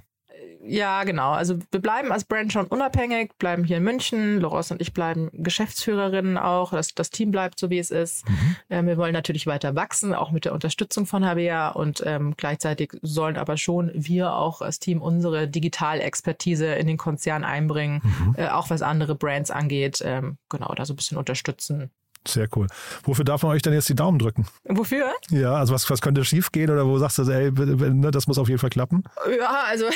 Ja, 0.71 1.05
genau. 1.05 1.31
Also 1.33 1.59
wir 1.71 1.81
bleiben 1.81 2.13
als 2.13 2.25
Brand 2.25 2.53
schon 2.53 2.67
unabhängig, 2.67 3.33
bleiben 3.39 3.65
hier 3.65 3.79
in 3.79 3.85
München. 3.85 4.39
Loros 4.39 4.71
und 4.71 4.83
ich 4.83 4.93
bleiben 4.93 5.31
Geschäftsführerinnen 5.33 6.37
auch. 6.37 6.73
Das, 6.73 6.95
das 6.95 7.09
Team 7.09 7.31
bleibt 7.31 7.59
so, 7.59 7.71
wie 7.71 7.79
es 7.79 7.91
ist. 7.91 8.29
Mhm. 8.29 8.57
Ähm, 8.69 8.87
wir 8.87 8.99
wollen 8.99 9.15
natürlich 9.15 9.47
weiter 9.47 9.75
wachsen, 9.75 10.13
auch 10.15 10.31
mit 10.31 10.45
der 10.45 10.53
Unterstützung 10.53 11.07
von 11.07 11.25
HBA. 11.25 11.69
Und 11.71 12.03
ähm, 12.05 12.35
gleichzeitig 12.37 12.93
sollen 13.01 13.37
aber 13.39 13.57
schon 13.57 13.91
wir 13.95 14.35
auch 14.35 14.61
als 14.61 14.79
Team 14.79 15.01
unsere 15.01 15.49
Digitalexpertise 15.49 16.75
in 16.75 16.87
den 16.87 16.99
Konzern 16.99 17.45
einbringen, 17.45 18.03
Mhm. 18.03 18.35
äh, 18.37 18.49
auch 18.49 18.69
was 18.71 18.83
andere 18.83 19.15
Brands 19.15 19.51
angeht. 19.51 20.03
Ähm, 20.05 20.37
genau, 20.51 20.75
da 20.75 20.85
so 20.85 20.93
ein 20.93 20.97
bisschen 20.97 21.17
unterstützen. 21.19 21.91
Sehr 22.29 22.49
cool. 22.57 22.67
Wofür 23.05 23.25
darf 23.25 23.43
man 23.43 23.53
euch 23.53 23.63
denn 23.63 23.73
jetzt 23.73 23.89
die 23.89 23.95
Daumen 23.95 24.19
drücken? 24.19 24.47
Wofür? 24.65 25.13
Ja, 25.31 25.55
also 25.55 25.73
was, 25.73 25.89
was 25.89 26.01
könnte 26.01 26.25
schief 26.25 26.53
gehen 26.53 26.71
oder 26.71 26.87
wo 26.87 26.99
sagst 26.99 27.19
du, 27.19 27.23
ey, 27.23 27.51
ne, 27.51 28.11
das 28.11 28.27
muss 28.27 28.39
auf 28.39 28.49
jeden 28.49 28.61
Fall 28.61 28.71
klappen? 28.71 29.05
Ja, 29.39 29.65
also 29.67 29.87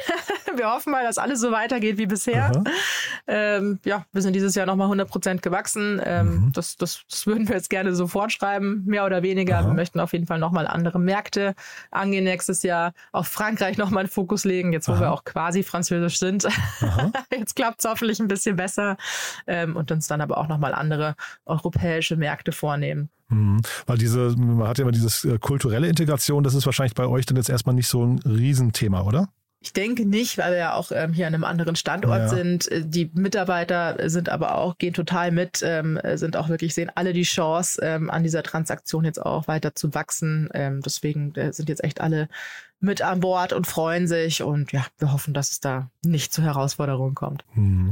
wir 0.56 0.70
hoffen 0.70 0.92
mal, 0.92 1.04
dass 1.04 1.18
alles 1.18 1.40
so 1.40 1.52
weitergeht 1.52 1.98
wie 1.98 2.06
bisher. 2.06 2.46
Aha. 2.46 2.62
Ähm, 3.26 3.78
ja, 3.84 4.04
wir 4.12 4.22
sind 4.22 4.34
dieses 4.34 4.54
Jahr 4.54 4.66
nochmal 4.66 4.86
100 4.86 5.08
Prozent 5.08 5.42
gewachsen. 5.42 6.00
Ähm, 6.04 6.24
Mhm. 6.24 6.52
das, 6.52 6.76
das, 6.76 7.02
das 7.10 7.26
würden 7.26 7.48
wir 7.48 7.56
jetzt 7.56 7.70
gerne 7.70 7.94
so 7.94 8.06
fortschreiben, 8.06 8.84
mehr 8.86 9.04
oder 9.04 9.22
weniger. 9.22 9.58
Aha. 9.58 9.66
Wir 9.66 9.74
möchten 9.74 10.00
auf 10.00 10.12
jeden 10.12 10.26
Fall 10.26 10.38
nochmal 10.38 10.66
andere 10.66 10.98
Märkte 10.98 11.54
angehen 11.90 12.24
nächstes 12.24 12.62
Jahr. 12.62 12.92
Auf 13.12 13.28
Frankreich 13.28 13.78
nochmal 13.78 14.00
einen 14.04 14.10
Fokus 14.10 14.44
legen, 14.44 14.72
jetzt 14.72 14.88
wo 14.88 14.92
Aha. 14.92 15.00
wir 15.00 15.12
auch 15.12 15.24
quasi 15.24 15.62
französisch 15.62 16.18
sind. 16.18 16.46
Jetzt 17.32 17.56
klappt 17.56 17.84
es 17.84 17.90
hoffentlich 17.90 18.20
ein 18.20 18.28
bisschen 18.28 18.56
besser. 18.56 18.96
Ähm, 19.46 19.76
und 19.76 19.90
uns 19.90 20.06
dann 20.06 20.20
aber 20.20 20.38
auch 20.38 20.48
nochmal 20.48 20.72
andere 20.74 21.14
europäische 21.44 21.74
europäische 21.74 22.16
Märkte 22.16 22.52
vornehmen. 22.52 23.08
Mhm. 23.28 23.60
Weil 23.86 23.98
diese, 23.98 24.34
man 24.36 24.68
hat 24.68 24.78
ja 24.78 24.82
immer 24.82 24.92
dieses 24.92 25.24
äh, 25.24 25.38
kulturelle 25.38 25.88
Integration, 25.88 26.44
das 26.44 26.54
ist 26.54 26.66
wahrscheinlich 26.66 26.94
bei 26.94 27.06
euch 27.06 27.26
dann 27.26 27.36
jetzt 27.36 27.48
erstmal 27.48 27.74
nicht 27.74 27.88
so 27.88 28.04
ein 28.04 28.18
Riesenthema, 28.18 29.02
oder? 29.02 29.28
Ich 29.64 29.72
denke 29.72 30.04
nicht, 30.04 30.36
weil 30.36 30.52
wir 30.52 30.58
ja 30.58 30.74
auch 30.74 30.92
ähm, 30.92 31.14
hier 31.14 31.26
an 31.26 31.32
einem 31.34 31.44
anderen 31.44 31.74
Standort 31.74 32.18
Ja. 32.18 32.28
sind. 32.28 32.70
Äh, 32.70 32.82
Die 32.84 33.10
Mitarbeiter 33.14 33.96
sind 34.10 34.28
aber 34.28 34.58
auch, 34.58 34.76
gehen 34.76 34.92
total 34.92 35.30
mit, 35.30 35.62
ähm, 35.64 35.96
äh, 35.96 36.18
sind 36.18 36.36
auch 36.36 36.50
wirklich, 36.50 36.74
sehen 36.74 36.92
alle 36.94 37.14
die 37.14 37.22
Chance, 37.22 37.80
ähm, 37.82 38.10
an 38.10 38.22
dieser 38.22 38.42
Transaktion 38.42 39.06
jetzt 39.06 39.20
auch 39.24 39.48
weiter 39.48 39.74
zu 39.74 39.94
wachsen. 39.94 40.50
Ähm, 40.52 40.82
deswegen 40.82 41.34
äh, 41.36 41.50
sind 41.54 41.70
jetzt 41.70 41.82
echt 41.82 42.02
alle 42.02 42.28
mit 42.78 43.00
an 43.00 43.20
Bord 43.20 43.54
und 43.54 43.66
freuen 43.66 44.06
sich. 44.06 44.42
Und 44.42 44.70
ja, 44.72 44.84
wir 44.98 45.12
hoffen, 45.14 45.32
dass 45.32 45.50
es 45.50 45.60
da 45.60 45.90
nicht 46.04 46.34
zu 46.34 46.42
Herausforderungen 46.42 47.14
kommt. 47.14 47.42
Mhm. 47.54 47.90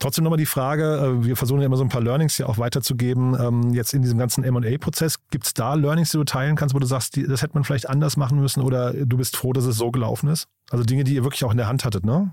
Trotzdem 0.00 0.22
nochmal 0.22 0.38
die 0.38 0.46
Frage, 0.46 0.96
äh, 0.96 1.24
wir 1.24 1.36
versuchen 1.36 1.60
ja 1.60 1.66
immer 1.66 1.76
so 1.76 1.82
ein 1.82 1.88
paar 1.88 2.00
Learnings 2.00 2.36
hier 2.36 2.48
auch 2.48 2.58
weiterzugeben. 2.58 3.36
Ähm, 3.40 3.74
Jetzt 3.74 3.94
in 3.94 4.02
diesem 4.02 4.18
ganzen 4.18 4.44
M&A-Prozess, 4.44 5.18
gibt 5.30 5.46
es 5.46 5.54
da 5.54 5.74
Learnings, 5.74 6.12
die 6.12 6.18
du 6.18 6.24
teilen 6.24 6.54
kannst, 6.54 6.74
wo 6.74 6.78
du 6.78 6.86
sagst, 6.86 7.16
das 7.16 7.42
hätte 7.42 7.54
man 7.54 7.64
vielleicht 7.64 7.88
anders 7.88 8.16
machen 8.16 8.40
müssen 8.40 8.62
oder 8.62 8.92
du 8.92 9.16
bist 9.16 9.36
froh, 9.36 9.52
dass 9.52 9.64
es 9.64 9.76
so 9.76 9.90
gelaufen 9.90 10.28
ist? 10.28 10.46
Also 10.70 10.84
Dinge, 10.84 11.02
die 11.04 11.14
ihr 11.14 11.24
wirklich 11.24 11.44
auch 11.44 11.50
in 11.50 11.56
der 11.56 11.66
Hand 11.66 11.84
hattet, 11.84 12.06
ne? 12.06 12.30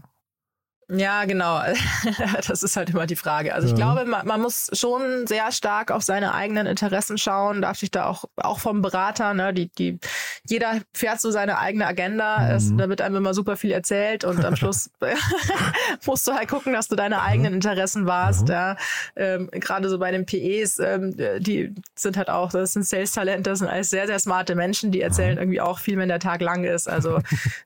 Ja, 0.89 1.25
genau. 1.25 1.61
Das 2.47 2.61
ist 2.63 2.77
halt 2.77 2.91
immer 2.91 3.07
die 3.07 3.15
Frage. 3.15 3.53
Also 3.55 3.67
ich 3.67 3.77
Ja. 3.79 3.93
glaube, 3.93 4.09
man, 4.09 4.27
man 4.27 4.41
muss 4.41 4.69
schon 4.73 5.25
sehr 5.25 5.51
stark 5.51 5.89
auf 5.91 6.03
seine 6.03 6.33
eigenen 6.35 6.67
Interessen 6.67 7.17
schauen, 7.17 7.61
darf 7.63 7.77
sich 7.79 7.89
da 7.91 8.05
auch, 8.05 8.25
auch 8.35 8.59
vom 8.59 8.81
Berater, 8.83 9.33
ne, 9.33 9.53
die, 9.53 9.69
die, 9.69 9.99
jeder 10.47 10.81
fährt 10.93 11.19
so 11.21 11.31
seine 11.31 11.57
eigene 11.57 11.87
Agenda, 11.87 12.49
es, 12.51 12.65
Mhm. 12.65 12.77
da 12.77 12.89
wird 12.89 13.01
einem 13.01 13.15
immer 13.15 13.33
super 13.33 13.57
viel 13.57 13.71
erzählt 13.71 14.23
und 14.23 14.45
am 14.45 14.55
Schluss 14.55 14.89
musst 16.05 16.27
du 16.27 16.33
halt 16.33 16.49
gucken, 16.49 16.73
dass 16.73 16.87
du 16.87 16.95
deine 16.95 17.21
eigenen 17.21 17.53
Interessen 17.55 18.05
warst. 18.05 18.43
Mhm. 18.47 18.53
Ja. 18.53 18.77
Ähm, 19.15 19.49
Gerade 19.51 19.89
so 19.89 19.97
bei 19.97 20.11
den 20.11 20.25
PEs, 20.25 20.77
ähm, 20.79 21.15
die 21.39 21.73
sind 21.95 22.15
halt 22.17 22.29
auch, 22.29 22.51
das 22.51 22.73
sind 22.73 22.85
Sales-Talente, 22.85 23.49
das 23.49 23.59
sind 23.59 23.67
alles 23.69 23.89
sehr, 23.89 24.05
sehr 24.07 24.19
smarte 24.19 24.53
Menschen, 24.55 24.91
die 24.91 25.01
erzählen 25.01 25.37
irgendwie 25.37 25.61
auch 25.61 25.79
viel, 25.79 25.97
wenn 25.97 26.09
der 26.09 26.19
Tag 26.19 26.41
lang 26.41 26.63
ist. 26.63 26.87
Also 26.87 27.19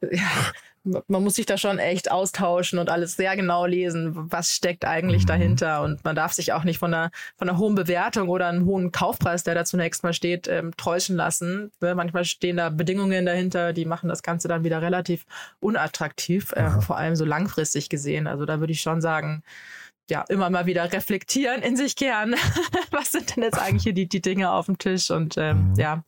ja, 0.10 0.22
man 0.84 1.24
muss 1.24 1.36
sich 1.36 1.46
da 1.46 1.58
schon 1.58 1.78
echt 1.80 2.12
austauschen 2.12 2.80
und 2.80 2.90
alles 2.90 3.16
sehr 3.16 3.36
genau 3.36 3.66
lesen, 3.66 4.14
was 4.32 4.52
steckt 4.52 4.86
eigentlich 4.86 5.24
Mhm. 5.24 5.28
dahinter. 5.28 5.82
Und 5.84 6.04
man 6.04 6.16
darf 6.16 6.34
sich 6.34 6.54
auch 6.54 6.64
nicht 6.64 6.80
von 6.80 6.94
einer, 6.94 7.12
von 7.38 7.50
einer 7.50 7.58
hohen 7.58 7.76
Bewertung 7.76 8.30
oder 8.30 8.48
einem 8.48 8.66
hohen 8.66 8.92
Kaufpreis, 8.92 9.44
der 9.44 9.56
da 9.56 9.66
zunächst 9.66 10.04
mal 10.04 10.14
steht, 10.14 10.48
ähm, 10.48 10.76
täuschen 10.78 11.16
lassen. 11.16 11.72
Ne, 11.82 11.96
Manchmal 11.96 12.26
stehen 12.26 12.58
da 12.58 12.70
Bedingungen 12.70 13.26
dahinter, 13.26 13.74
die 13.74 13.86
machen 13.86 14.10
das 14.10 14.24
Ganze 14.24 14.48
dann 14.48 14.64
wieder 14.64 14.82
relativ 14.82 15.26
unattraktiv, 15.60 16.54
Aha. 16.56 16.82
vor 16.82 16.98
allem 16.98 17.16
so 17.16 17.26
langfristig 17.26 17.90
gesehen. 17.90 18.28
Also 18.28 18.46
da 18.46 18.60
würde 18.60 18.74
ich 18.74 18.82
schon 18.82 19.02
sagen, 19.02 19.44
ja, 20.10 20.22
immer 20.30 20.50
mal 20.50 20.66
wieder 20.66 20.92
reflektieren, 20.92 21.62
in 21.62 21.78
sich 21.78 21.96
kehren. 21.96 22.36
Was 22.92 23.12
sind 23.12 23.36
denn 23.36 23.44
jetzt 23.44 23.60
eigentlich 23.60 23.84
hier 23.84 23.94
die, 23.94 24.08
die 24.10 24.22
Dinge 24.22 24.52
auf 24.52 24.66
dem 24.66 24.78
Tisch? 24.78 25.12
Und 25.12 25.38
ähm, 25.38 25.70
Mhm. 25.70 25.76
ja, 25.76 26.04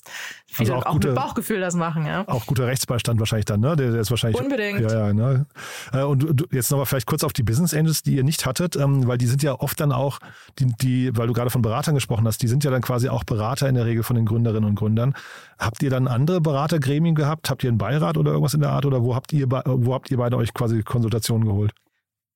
viel 0.48 0.60
Also 0.72 0.76
auch 0.76 0.86
auch, 0.86 0.94
gute- 0.94 1.08
mit 1.10 1.16
Bauchgefühl 1.18 1.60
das 1.60 1.76
machen, 1.76 2.06
ja. 2.06 2.28
Auch 2.28 2.46
guter 2.46 2.68
Rechtsbeistand 2.68 3.20
wahrscheinlich 3.20 3.46
dann, 3.46 3.60
ne? 3.60 3.76
Der, 3.76 3.92
der 3.92 4.02
ist 4.02 4.10
wahrscheinlich. 4.12 4.40
Unbedingt. 4.42 4.80
Ja, 4.82 5.08
ja, 5.08 5.14
ne? 5.14 5.46
Äh, 5.94 6.04
Und 6.04 6.20
du, 6.40 6.46
jetzt 6.52 6.72
nochmal 6.72 6.86
vielleicht 6.86 7.08
kurz 7.08 7.24
auf 7.24 7.34
die 7.34 7.44
Business 7.44 7.74
Angels, 7.74 8.02
die 8.04 8.16
ihr 8.16 8.24
nicht 8.24 8.46
hattet, 8.46 8.76
ähm, 8.76 9.08
weil 9.08 9.18
die 9.18 9.28
sind 9.28 9.44
ja 9.44 9.54
oft 9.60 9.80
dann 9.80 9.92
auch, 9.92 10.20
die, 10.60 10.66
die, 10.82 11.16
weil 11.18 11.28
du 11.28 11.34
gerade 11.34 11.50
von 11.50 11.62
Beratern 11.62 11.96
gesprochen 11.96 12.26
hast, 12.28 12.42
die 12.42 12.48
sind 12.48 12.64
ja 12.64 12.72
dann 12.72 12.82
quasi 12.82 13.10
auch 13.10 13.24
Berater 13.24 13.68
in 13.70 13.76
der 13.76 13.86
Regel 13.86 14.04
von 14.04 14.16
den 14.16 14.26
Gründerinnen 14.26 14.70
und 14.70 14.76
Gründern. 14.76 15.14
Habt 15.60 15.84
ihr 15.84 15.90
dann 15.90 16.08
andere 16.08 16.42
Beratergremien 16.42 17.14
gehabt? 17.16 17.50
Habt 17.50 17.64
ihr 17.64 17.70
einen 17.70 17.78
Beirat 17.78 18.18
oder 18.18 18.32
irgendwas 18.32 18.54
in 18.54 18.62
der 18.62 18.72
Art? 18.72 18.86
Oder 18.86 19.04
wo 19.04 19.14
habt 19.16 19.32
ihr, 19.34 19.48
wo 19.50 19.94
habt 19.94 20.10
ihr 20.12 20.18
beide 20.18 20.38
euch 20.38 20.54
quasi 20.54 20.82
Konsultationen 20.84 21.48
geholt? 21.48 21.72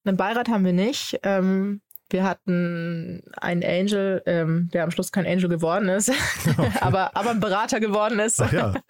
Einen 0.05 0.17
Beirat 0.17 0.49
haben 0.49 0.65
wir 0.65 0.73
nicht. 0.73 1.19
Ähm, 1.23 1.81
wir 2.11 2.23
hatten 2.23 3.23
einen 3.37 3.63
Angel, 3.63 4.21
ähm, 4.27 4.69
der 4.71 4.83
am 4.83 4.91
Schluss 4.91 5.11
kein 5.11 5.25
Angel 5.25 5.49
geworden 5.49 5.89
ist, 5.89 6.11
aber, 6.81 7.15
aber 7.15 7.31
ein 7.31 7.39
Berater 7.39 7.79
geworden 7.79 8.19
ist. 8.19 8.41
Ach 8.41 8.51
ja. 8.51 8.73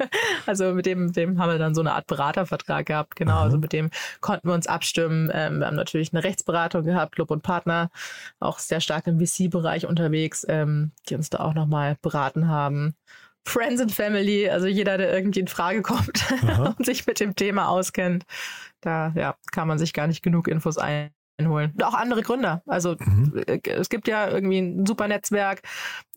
Also 0.48 0.74
mit 0.74 0.86
dem, 0.86 1.12
dem 1.12 1.40
haben 1.40 1.50
wir 1.50 1.58
dann 1.58 1.74
so 1.74 1.82
eine 1.82 1.94
Art 1.94 2.06
Beratervertrag 2.06 2.86
gehabt. 2.86 3.16
Genau, 3.16 3.34
Aha. 3.34 3.44
also 3.44 3.58
mit 3.58 3.74
dem 3.74 3.90
konnten 4.22 4.48
wir 4.48 4.54
uns 4.54 4.68
abstimmen. 4.68 5.32
Ähm, 5.34 5.60
wir 5.60 5.66
haben 5.66 5.76
natürlich 5.76 6.14
eine 6.14 6.24
Rechtsberatung 6.24 6.84
gehabt, 6.84 7.16
Club 7.16 7.32
und 7.32 7.42
Partner, 7.42 7.90
auch 8.40 8.60
sehr 8.60 8.80
stark 8.80 9.08
im 9.08 9.20
VC-Bereich 9.20 9.88
unterwegs, 9.88 10.46
ähm, 10.48 10.92
die 11.10 11.16
uns 11.16 11.32
da 11.32 11.40
auch 11.40 11.56
nochmal 11.56 11.98
beraten 12.02 12.48
haben. 12.48 12.96
Friends 13.48 13.82
and 13.82 13.92
Family, 13.92 14.50
also 14.50 14.68
jeder, 14.68 14.98
der 14.98 15.14
irgendwie 15.14 15.40
in 15.40 15.48
Frage 15.48 15.82
kommt 15.82 16.24
und 16.78 16.86
sich 16.86 17.08
mit 17.08 17.20
dem 17.20 17.36
Thema 17.36 17.70
auskennt, 17.70 18.26
da 18.86 19.12
ja, 19.16 19.36
kann 19.52 19.68
man 19.68 19.78
sich 19.78 19.94
gar 19.94 20.08
nicht 20.08 20.24
genug 20.24 20.48
Infos 20.48 20.78
einholen. 21.38 21.72
Und 21.72 21.84
auch 21.84 21.94
andere 21.94 22.22
Gründer. 22.22 22.62
Also 22.66 22.96
Mhm. 23.00 23.44
äh, 23.46 23.60
es 23.66 23.90
gibt 23.90 24.08
ja 24.08 24.30
irgendwie 24.30 24.60
ein 24.60 24.86
super 24.86 25.08
Netzwerk, 25.08 25.62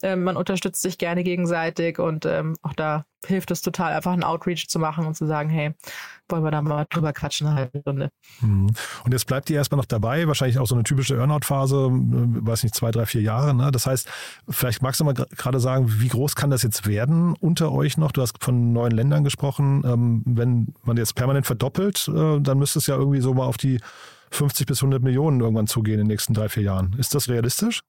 ähm, 0.02 0.24
man 0.24 0.37
unterstützt 0.37 0.83
sich 0.83 0.98
gerne 0.98 1.24
gegenseitig 1.24 1.98
und 1.98 2.24
ähm, 2.24 2.57
auch 2.62 2.72
da 2.72 3.04
hilft 3.26 3.50
es 3.50 3.62
total, 3.62 3.92
einfach 3.94 4.12
einen 4.12 4.22
Outreach 4.22 4.68
zu 4.68 4.78
machen 4.78 5.04
und 5.07 5.16
zu 5.16 5.26
sagen, 5.26 5.50
hey, 5.50 5.72
wollen 6.28 6.44
wir 6.44 6.52
da 6.52 6.62
mal 6.62 6.87
drüber 6.88 7.12
quatschen 7.12 7.48
eine 7.48 7.57
halbe 7.57 7.81
Stunde. 7.81 8.11
Mhm. 8.40 8.68
Und 9.04 9.12
jetzt 9.12 9.26
bleibt 9.26 9.50
ihr 9.50 9.57
erstmal 9.57 9.78
noch 9.78 9.87
dabei, 9.87 10.28
wahrscheinlich 10.28 10.61
auch 10.61 10.66
so 10.68 10.76
eine 10.76 10.85
typische 10.85 11.16
Earnout-Phase, 11.16 11.76
äh, 11.87 12.46
weiß 12.46 12.62
nicht, 12.62 12.76
zwei, 12.76 12.92
drei, 12.92 13.07
vier 13.07 13.22
Jahre. 13.22 13.54
Ne? 13.54 13.72
Das 13.72 13.87
heißt, 13.87 14.09
vielleicht 14.48 14.83
magst 14.83 15.00
du 15.00 15.04
mal 15.04 15.14
gerade 15.14 15.59
sagen, 15.59 15.87
wie 15.98 16.09
groß 16.09 16.37
kann 16.37 16.50
das 16.50 16.62
jetzt 16.62 16.87
werden 16.87 17.35
unter 17.40 17.72
euch 17.72 17.96
noch? 17.98 18.12
Du 18.12 18.22
hast 18.22 18.42
von 18.42 18.72
neuen 18.72 18.92
Ländern 18.92 19.24
gesprochen. 19.24 19.83
Ähm, 19.85 20.22
wenn 20.24 20.74
man 20.85 20.96
jetzt 20.96 21.16
permanent 21.16 21.46
verdoppelt, 21.46 22.09
äh, 22.09 22.40
dann 22.40 22.59
müsste 22.59 22.78
es 22.78 22.87
ja 22.87 22.94
irgendwie 22.94 23.20
so 23.20 23.35
mal 23.35 23.46
auf 23.46 23.57
die 23.57 23.81
50 24.30 24.66
bis 24.66 24.82
100 24.82 25.02
Millionen 25.02 25.40
irgendwann 25.40 25.66
zugehen 25.66 25.94
in 25.94 26.00
den 26.00 26.08
nächsten 26.08 26.34
drei, 26.34 26.48
vier 26.48 26.64
Jahren. 26.64 26.94
Ist 26.98 27.14
das 27.14 27.28
realistisch? 27.28 27.80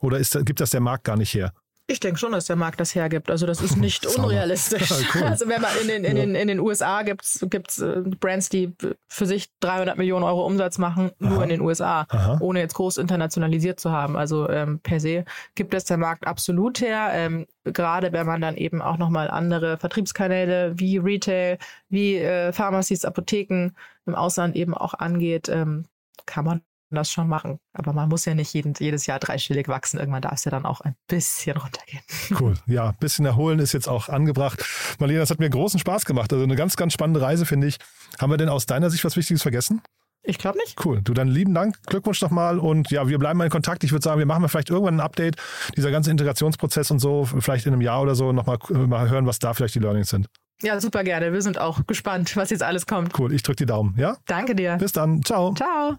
Oder 0.00 0.18
ist, 0.18 0.38
gibt 0.44 0.60
das 0.60 0.70
der 0.70 0.80
Markt 0.80 1.04
gar 1.04 1.16
nicht 1.16 1.32
her? 1.34 1.52
Ich 1.86 2.00
denke 2.00 2.18
schon, 2.18 2.32
dass 2.32 2.46
der 2.46 2.56
Markt 2.56 2.80
das 2.80 2.94
hergibt. 2.94 3.30
Also 3.30 3.46
das 3.46 3.60
ist 3.60 3.76
nicht 3.78 4.06
unrealistisch. 4.06 4.90
Cool. 5.14 5.22
Also 5.22 5.48
wenn 5.48 5.60
man 5.60 5.70
in 5.82 5.88
den, 5.88 6.04
in 6.04 6.16
den, 6.16 6.34
in 6.34 6.48
den 6.48 6.60
USA 6.60 7.02
gibt 7.02 7.24
es 7.24 7.78
äh, 7.78 8.02
Brands, 8.18 8.48
die 8.48 8.72
für 9.06 9.26
sich 9.26 9.50
300 9.60 9.98
Millionen 9.98 10.24
Euro 10.24 10.44
Umsatz 10.46 10.78
machen, 10.78 11.12
nur 11.18 11.36
Aha. 11.36 11.42
in 11.42 11.48
den 11.50 11.60
USA. 11.60 12.06
Aha. 12.08 12.38
ohne 12.40 12.60
jetzt 12.60 12.74
groß 12.74 12.96
internationalisiert 12.96 13.78
zu 13.78 13.90
haben. 13.90 14.16
Also 14.16 14.48
ähm, 14.48 14.80
per 14.80 14.98
se 14.98 15.24
gibt 15.54 15.74
es 15.74 15.84
der 15.84 15.98
Markt 15.98 16.26
absolut 16.26 16.80
her. 16.80 17.10
Ähm, 17.12 17.46
gerade 17.64 18.12
wenn 18.12 18.26
man 18.26 18.40
dann 18.40 18.56
eben 18.56 18.82
auch 18.82 18.96
nochmal 18.96 19.30
andere 19.30 19.76
Vertriebskanäle 19.76 20.72
wie 20.78 20.98
Retail, 20.98 21.58
wie 21.88 22.16
äh, 22.16 22.52
Pharmacies, 22.52 23.04
Apotheken 23.04 23.70
im 24.06 24.14
Ausland 24.14 24.56
eben 24.56 24.74
auch 24.74 24.94
angeht, 24.94 25.48
ähm, 25.48 25.84
kann 26.26 26.44
man 26.44 26.62
das 26.90 27.10
schon 27.10 27.28
machen. 27.28 27.58
Aber 27.72 27.92
man 27.92 28.08
muss 28.08 28.24
ja 28.24 28.34
nicht 28.34 28.52
jeden, 28.54 28.74
jedes 28.78 29.06
Jahr 29.06 29.18
dreistellig 29.18 29.68
wachsen. 29.68 29.98
Irgendwann 29.98 30.22
darf 30.22 30.34
es 30.34 30.44
ja 30.44 30.50
dann 30.50 30.64
auch 30.66 30.80
ein 30.80 30.94
bisschen 31.08 31.56
runtergehen. 31.56 32.02
Cool. 32.38 32.54
Ja, 32.66 32.88
ein 32.90 32.96
bisschen 33.00 33.26
erholen 33.26 33.58
ist 33.58 33.72
jetzt 33.72 33.88
auch 33.88 34.08
angebracht. 34.08 34.64
Marlene, 34.98 35.20
das 35.20 35.30
hat 35.30 35.38
mir 35.40 35.50
großen 35.50 35.80
Spaß 35.80 36.04
gemacht. 36.04 36.32
Also 36.32 36.44
eine 36.44 36.56
ganz, 36.56 36.76
ganz 36.76 36.92
spannende 36.92 37.20
Reise, 37.20 37.46
finde 37.46 37.66
ich. 37.66 37.78
Haben 38.20 38.30
wir 38.32 38.36
denn 38.36 38.48
aus 38.48 38.66
deiner 38.66 38.90
Sicht 38.90 39.04
was 39.04 39.16
Wichtiges 39.16 39.42
vergessen? 39.42 39.82
Ich 40.26 40.38
glaube 40.38 40.58
nicht. 40.58 40.82
Cool. 40.84 41.02
Du 41.02 41.12
dann 41.12 41.28
lieben 41.28 41.52
Dank, 41.52 41.76
Glückwunsch 41.86 42.22
nochmal 42.22 42.58
und 42.58 42.90
ja, 42.90 43.06
wir 43.08 43.18
bleiben 43.18 43.36
mal 43.36 43.44
in 43.44 43.50
Kontakt. 43.50 43.84
Ich 43.84 43.92
würde 43.92 44.02
sagen, 44.02 44.18
wir 44.18 44.26
machen 44.26 44.40
mal 44.40 44.48
vielleicht 44.48 44.70
irgendwann 44.70 44.96
ein 44.96 45.00
Update, 45.00 45.36
dieser 45.76 45.90
ganze 45.90 46.10
Integrationsprozess 46.10 46.90
und 46.90 46.98
so, 46.98 47.26
vielleicht 47.26 47.66
in 47.66 47.74
einem 47.74 47.82
Jahr 47.82 48.00
oder 48.00 48.14
so 48.14 48.32
nochmal 48.32 48.56
mal 48.70 49.10
hören, 49.10 49.26
was 49.26 49.38
da 49.38 49.52
vielleicht 49.52 49.74
die 49.74 49.80
Learnings 49.80 50.08
sind. 50.08 50.26
Ja, 50.62 50.80
super 50.80 51.04
gerne. 51.04 51.32
Wir 51.32 51.42
sind 51.42 51.58
auch 51.58 51.86
gespannt, 51.86 52.36
was 52.36 52.48
jetzt 52.48 52.62
alles 52.62 52.86
kommt. 52.86 53.18
Cool, 53.18 53.34
ich 53.34 53.42
drücke 53.42 53.56
die 53.56 53.66
Daumen. 53.66 53.94
Ja, 53.98 54.16
Danke 54.26 54.54
dir. 54.54 54.76
bis 54.76 54.92
dann. 54.92 55.22
Ciao. 55.22 55.52
Ciao. 55.52 55.98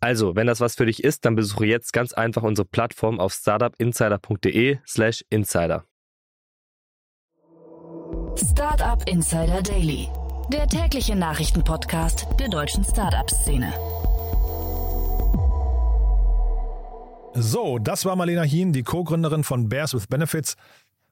Also, 0.00 0.34
wenn 0.34 0.46
das 0.46 0.60
was 0.60 0.76
für 0.76 0.86
dich 0.86 1.04
ist, 1.04 1.26
dann 1.26 1.36
besuche 1.36 1.66
jetzt 1.66 1.92
ganz 1.92 2.14
einfach 2.14 2.42
unsere 2.42 2.66
Plattform 2.66 3.20
auf 3.20 3.34
startupinsider.de 3.34 4.78
slash 4.86 5.22
insider. 5.28 5.84
Startup 8.34 9.06
Insider 9.06 9.62
Daily. 9.62 10.08
Der 10.50 10.66
tägliche 10.66 11.14
Nachrichtenpodcast 11.14 12.26
der 12.38 12.48
deutschen 12.48 12.82
Startup-Szene. 12.82 13.72
So, 17.34 17.78
das 17.78 18.04
war 18.04 18.16
Marlena 18.16 18.42
Hien, 18.42 18.72
die 18.72 18.82
Co-Gründerin 18.82 19.44
von 19.44 19.68
Bears 19.68 19.94
with 19.94 20.08
Benefits. 20.08 20.56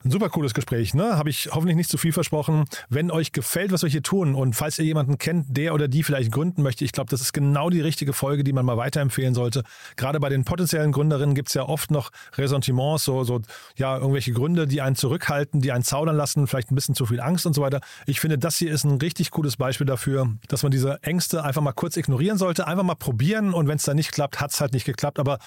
Ein 0.05 0.13
super 0.13 0.29
cooles 0.29 0.55
Gespräch, 0.55 0.95
ne? 0.95 1.17
Habe 1.17 1.29
ich 1.29 1.49
hoffentlich 1.53 1.77
nicht 1.77 1.91
zu 1.91 1.99
viel 1.99 2.13
versprochen. 2.13 2.67
Wenn 2.89 3.11
euch 3.11 3.33
gefällt, 3.33 3.73
was 3.73 3.83
wir 3.83 3.91
hier 3.91 4.03
tun 4.03 4.37
und 4.37 4.55
falls 4.55 4.79
ihr 4.79 4.85
jemanden 4.85 5.19
kennt, 5.19 5.47
der 5.57 5.75
oder 5.75 5.89
die 5.89 6.05
vielleicht 6.05 6.31
gründen 6.31 6.63
möchte, 6.63 6.85
ich 6.85 6.93
glaube, 6.93 7.11
das 7.11 7.21
ist 7.21 7.33
genau 7.33 7.69
die 7.69 7.81
richtige 7.81 8.13
Folge, 8.13 8.45
die 8.45 8.53
man 8.53 8.65
mal 8.65 8.77
weiterempfehlen 8.77 9.35
sollte. 9.35 9.65
Gerade 9.97 10.21
bei 10.21 10.29
den 10.29 10.45
potenziellen 10.45 10.93
Gründerinnen 10.93 11.35
gibt 11.35 11.49
es 11.49 11.55
ja 11.55 11.65
oft 11.65 11.91
noch 11.91 12.11
Ressentiments, 12.37 13.07
so, 13.07 13.25
so, 13.25 13.41
ja, 13.77 13.97
irgendwelche 13.97 14.33
Gründe, 14.33 14.69
die 14.69 14.83
einen 14.83 14.95
zurückhalten, 14.95 15.61
die 15.61 15.73
einen 15.73 15.83
zaudern 15.83 16.15
lassen, 16.15 16.47
vielleicht 16.47 16.71
ein 16.71 16.77
bisschen 16.77 16.95
zu 16.95 17.05
viel 17.05 17.21
Angst 17.21 17.45
und 17.45 17.55
so 17.55 17.63
weiter. 17.63 17.81
Ich 18.07 18.21
finde, 18.21 18.39
das 18.39 18.57
hier 18.57 18.71
ist 18.71 18.85
ein 18.85 18.99
richtig 18.99 19.33
cooles 19.33 19.57
Beispiel 19.57 19.87
dafür, 19.87 20.33
dass 20.47 20.63
man 20.63 20.71
diese 20.71 21.03
Ängste 21.03 21.43
einfach 21.43 21.61
mal 21.61 21.73
kurz 21.73 21.97
ignorieren 21.97 22.39
sollte, 22.39 22.69
einfach 22.69 22.85
mal 22.85 22.95
probieren 22.95 23.53
und 23.53 23.67
wenn 23.67 23.79
es 23.79 23.83
dann 23.83 23.97
nicht 23.97 24.13
klappt, 24.13 24.41
hat 24.41 24.53
es 24.53 24.61
halt 24.61 24.75
nicht 24.75 24.85
geklappt. 24.85 25.19
Aber 25.19 25.39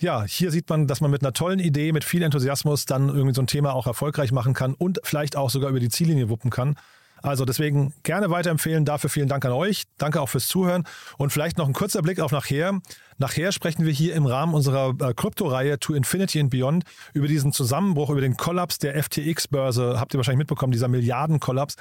ja, 0.00 0.24
hier 0.24 0.50
sieht 0.50 0.68
man, 0.68 0.86
dass 0.86 1.00
man 1.00 1.10
mit 1.10 1.22
einer 1.22 1.32
tollen 1.32 1.58
Idee, 1.58 1.92
mit 1.92 2.04
viel 2.04 2.22
Enthusiasmus 2.22 2.84
dann 2.86 3.08
irgendwie 3.08 3.34
so 3.34 3.42
ein 3.42 3.46
Thema 3.46 3.74
auch 3.74 3.86
erfolgreich 3.86 4.32
machen 4.32 4.54
kann 4.54 4.74
und 4.74 5.00
vielleicht 5.02 5.36
auch 5.36 5.50
sogar 5.50 5.70
über 5.70 5.80
die 5.80 5.88
Ziellinie 5.88 6.28
wuppen 6.28 6.50
kann. 6.50 6.76
Also 7.22 7.44
deswegen 7.44 7.92
gerne 8.02 8.30
weiterempfehlen. 8.30 8.84
Dafür 8.84 9.10
vielen 9.10 9.28
Dank 9.28 9.44
an 9.44 9.52
euch. 9.52 9.84
Danke 9.98 10.20
auch 10.20 10.28
fürs 10.28 10.46
Zuhören. 10.46 10.84
Und 11.16 11.32
vielleicht 11.32 11.58
noch 11.58 11.66
ein 11.66 11.72
kurzer 11.72 12.02
Blick 12.02 12.20
auf 12.20 12.32
nachher. 12.32 12.80
Nachher 13.18 13.52
sprechen 13.52 13.84
wir 13.84 13.92
hier 13.92 14.14
im 14.14 14.26
Rahmen 14.26 14.54
unserer 14.54 14.94
äh, 15.00 15.14
Kryptoreihe 15.14 15.78
To 15.80 15.94
Infinity 15.94 16.40
and 16.40 16.50
Beyond 16.50 16.84
über 17.14 17.26
diesen 17.26 17.52
Zusammenbruch, 17.52 18.10
über 18.10 18.20
den 18.20 18.36
Kollaps 18.36 18.78
der 18.78 19.02
FTX-Börse. 19.02 19.98
Habt 19.98 20.14
ihr 20.14 20.18
wahrscheinlich 20.18 20.38
mitbekommen, 20.38 20.72
dieser 20.72 20.88
Milliardenkollaps. 20.88 21.76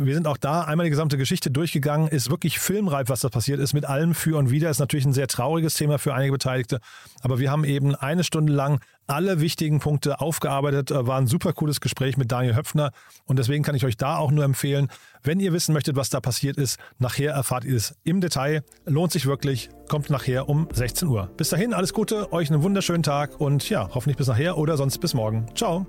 Wir 0.00 0.14
sind 0.14 0.28
auch 0.28 0.36
da 0.36 0.62
einmal 0.62 0.84
die 0.84 0.90
gesamte 0.90 1.18
Geschichte 1.18 1.50
durchgegangen. 1.50 2.06
Ist 2.06 2.30
wirklich 2.30 2.60
filmreif, 2.60 3.08
was 3.08 3.20
da 3.20 3.28
passiert 3.28 3.58
ist, 3.58 3.74
mit 3.74 3.84
allem 3.84 4.14
für 4.14 4.38
und 4.38 4.48
wider. 4.48 4.70
Ist 4.70 4.78
natürlich 4.78 5.04
ein 5.04 5.12
sehr 5.12 5.26
trauriges 5.26 5.74
Thema 5.74 5.98
für 5.98 6.14
einige 6.14 6.30
Beteiligte. 6.30 6.78
Aber 7.22 7.40
wir 7.40 7.50
haben 7.50 7.64
eben 7.64 7.96
eine 7.96 8.22
Stunde 8.22 8.52
lang 8.52 8.78
alle 9.08 9.40
wichtigen 9.40 9.80
Punkte 9.80 10.20
aufgearbeitet. 10.20 10.92
Äh, 10.92 11.08
war 11.08 11.18
ein 11.18 11.26
super 11.26 11.52
cooles 11.52 11.80
Gespräch 11.80 12.16
mit 12.16 12.30
Daniel 12.30 12.54
Höpfner. 12.54 12.92
Und 13.24 13.40
deswegen 13.40 13.64
kann 13.64 13.74
ich 13.74 13.84
euch 13.84 13.96
da 13.96 14.18
auch 14.18 14.30
nur 14.30 14.44
empfehlen, 14.44 14.86
wenn 15.24 15.40
ihr 15.40 15.52
wissen 15.52 15.72
möchtet, 15.72 15.96
was 15.96 16.10
da 16.10 16.20
passiert 16.20 16.58
ist, 16.58 16.78
nachher 17.00 17.32
erfahrt 17.32 17.64
ihr 17.64 17.74
es 17.74 17.96
im 18.04 18.20
Detail. 18.20 18.62
Lohnt 18.86 19.10
sich 19.10 19.26
wirklich. 19.26 19.68
Kommt 19.88 20.10
nachher 20.10 20.48
um 20.48 20.68
16 20.72 21.08
Uhr. 21.08 21.28
Bis 21.36 21.48
dahin, 21.48 21.74
alles 21.74 21.92
Gute, 21.92 22.32
euch 22.32 22.52
einen 22.52 22.62
wunderschönen 22.62 23.02
Tag 23.02 23.40
und 23.40 23.68
ja, 23.68 23.88
hoffentlich 23.92 24.16
bis 24.16 24.28
nachher 24.28 24.58
oder 24.58 24.76
sonst 24.76 24.98
bis 24.98 25.12
morgen. 25.12 25.46
Ciao. 25.56 25.88